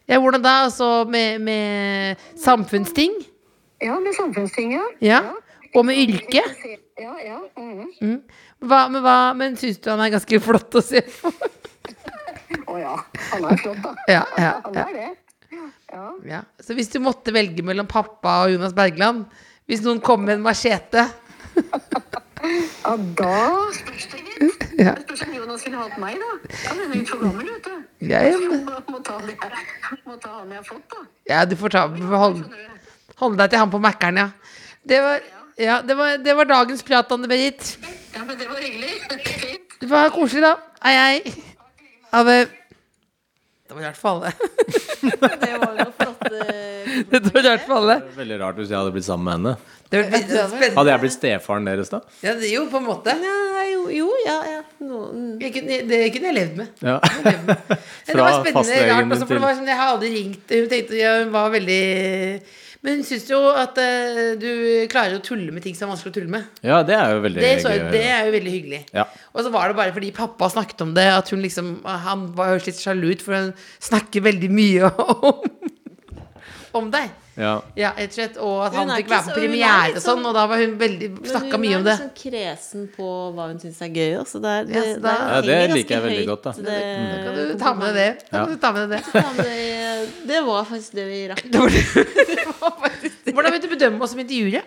[0.08, 0.54] ja, hvordan da?
[0.68, 3.12] Altså med, med samfunnsting?
[3.84, 4.86] Ja, med samfunnsting, ja.
[5.04, 5.20] Ja.
[5.76, 6.42] Og med yrke?
[6.98, 7.38] Ja, ja.
[7.60, 8.22] mhm.
[8.64, 11.30] Hva, men hva, men syns du han er ganske flott å se på?
[12.68, 12.94] Å ja.
[13.34, 13.92] Han er flott, da.
[14.08, 15.10] Ja, ja, Han er det.
[15.52, 16.06] Ja.
[16.26, 16.40] Ja.
[16.64, 19.22] Så hvis du måtte velge mellom pappa og Jonas Bergland
[19.64, 21.06] Hvis noen kom med en machete
[22.42, 23.34] ja, da
[23.74, 24.04] spørs.
[24.78, 24.92] Ja.
[25.02, 26.58] Spørs om Jonas ville hatt meg, da.
[26.68, 27.78] Han er jo for gammel, vet du.
[28.12, 29.28] ja, ja, men- Må, må, ta han
[30.52, 31.00] jeg har fått, da.
[31.32, 32.44] ja, du får ta, holde,
[33.18, 34.28] holde deg til han på Mækkern, ja.
[34.88, 35.20] Det var
[35.58, 37.72] Ja, det var, det var dagens prat, Anne Berit.
[38.14, 38.92] Ja, men det var hyggelig.
[39.42, 39.72] Fint.
[39.80, 40.52] Det var koselig, da.
[40.84, 41.32] Hei, hei.
[42.12, 42.36] Ha det.
[43.68, 44.30] Det var rart for alle.
[45.02, 46.22] Det var jo flott.
[46.30, 47.96] eh, Det var rart for alle.
[48.16, 49.56] Veldig rart hvis jeg hadde blitt sammen med henne.
[49.88, 52.02] Det ble, det ble Hadde jeg blitt stefaren deres da?
[52.20, 53.14] Ja, det, jo, på en måte.
[53.24, 54.58] Ja, jo, jo, ja, ja.
[55.40, 56.82] Jeg kunne, det kunne jeg levd med.
[56.84, 56.98] Ja.
[57.24, 57.78] Men det
[58.12, 59.12] Fra var spennende rart.
[59.16, 61.78] Også, for det var sånn, jeg har aldri ringt Hun tenkte ja, hun var veldig
[62.84, 64.50] Men hun syns jo at uh, du
[64.92, 66.50] klarer å tulle med ting som er vanskelig å tulle med.
[66.68, 67.88] ja, det er jo veldig Det, så, gøy.
[67.96, 68.82] det er jo veldig hyggelig.
[68.94, 69.06] Ja.
[69.32, 71.72] Og så var det bare fordi pappa snakket om det, at hun liksom
[72.04, 73.50] Han var høres litt sjalu ut, for hun
[73.88, 75.48] snakker veldig mye om
[76.78, 77.08] om deg.
[77.38, 77.52] Ja.
[77.78, 78.36] Ja, rett og slett.
[78.42, 80.46] Og at han er fikk være på hun er premiere og sånn, sånn- og da
[80.50, 81.94] var hun veldig snakka hun mye om er det.
[81.94, 84.12] liksom kresen på hva hun syns er gøy.
[84.18, 86.52] Altså det, er, det, Ja, da- det Ja, det liker jeg veldig høyt, godt, da.
[86.68, 86.80] Det,
[87.24, 88.08] Kan du ta med det?
[88.32, 88.44] Ja.
[88.46, 89.02] du ta med det?
[89.12, 91.44] Det, det var faktisk det vi rakk.
[93.28, 93.34] Det.
[93.34, 94.62] Hvordan vil du bedømme oss som intervjuere?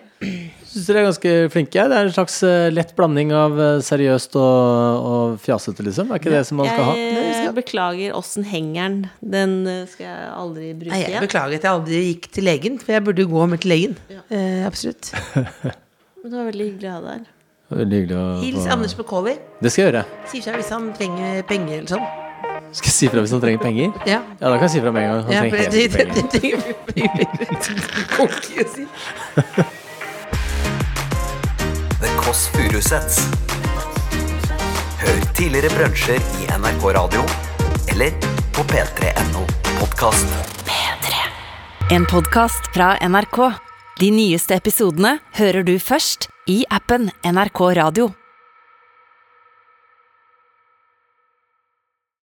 [0.72, 1.82] Syns dere er ganske flinke?
[1.90, 6.08] Det er en slags eh, lett blanding av eh, seriøst og, og fjasete, liksom?
[6.08, 6.94] Er ikke det som man skal ha?
[6.96, 9.02] Jeg beklager åssen hengeren.
[9.20, 11.12] Den eh, skal jeg aldri bruke igjen.
[11.12, 13.74] jeg beklager at jeg aldri gikk til legen, for jeg burde jo gå med til
[13.74, 13.98] legen.
[14.32, 15.12] Eh, absolutt.
[15.36, 17.28] Men det var veldig hyggelig å ha deg her.
[17.72, 19.36] Veldig hyggelig å Hils Anders på cover.
[19.60, 20.04] Det skal jeg gjøre.
[20.32, 22.08] Si ifra hvis han trenger penger eller sånn.
[22.72, 23.92] Skal jeg si fra hvis han trenger penger?
[24.08, 24.22] Ja.
[24.40, 25.20] Ja, da kan jeg si fra med en gang.
[25.28, 25.92] Han Ja, trenger helt
[29.52, 29.78] penger.
[32.32, 33.18] Kåss Furuseths.
[35.02, 37.24] Hør tidligere brunsjer i NRK Radio
[37.92, 38.14] eller
[38.56, 39.42] på p3.no
[39.76, 40.32] podkast.
[41.92, 43.36] En podkast fra NRK.
[44.00, 48.08] De nyeste episodene hører du først i appen NRK Radio.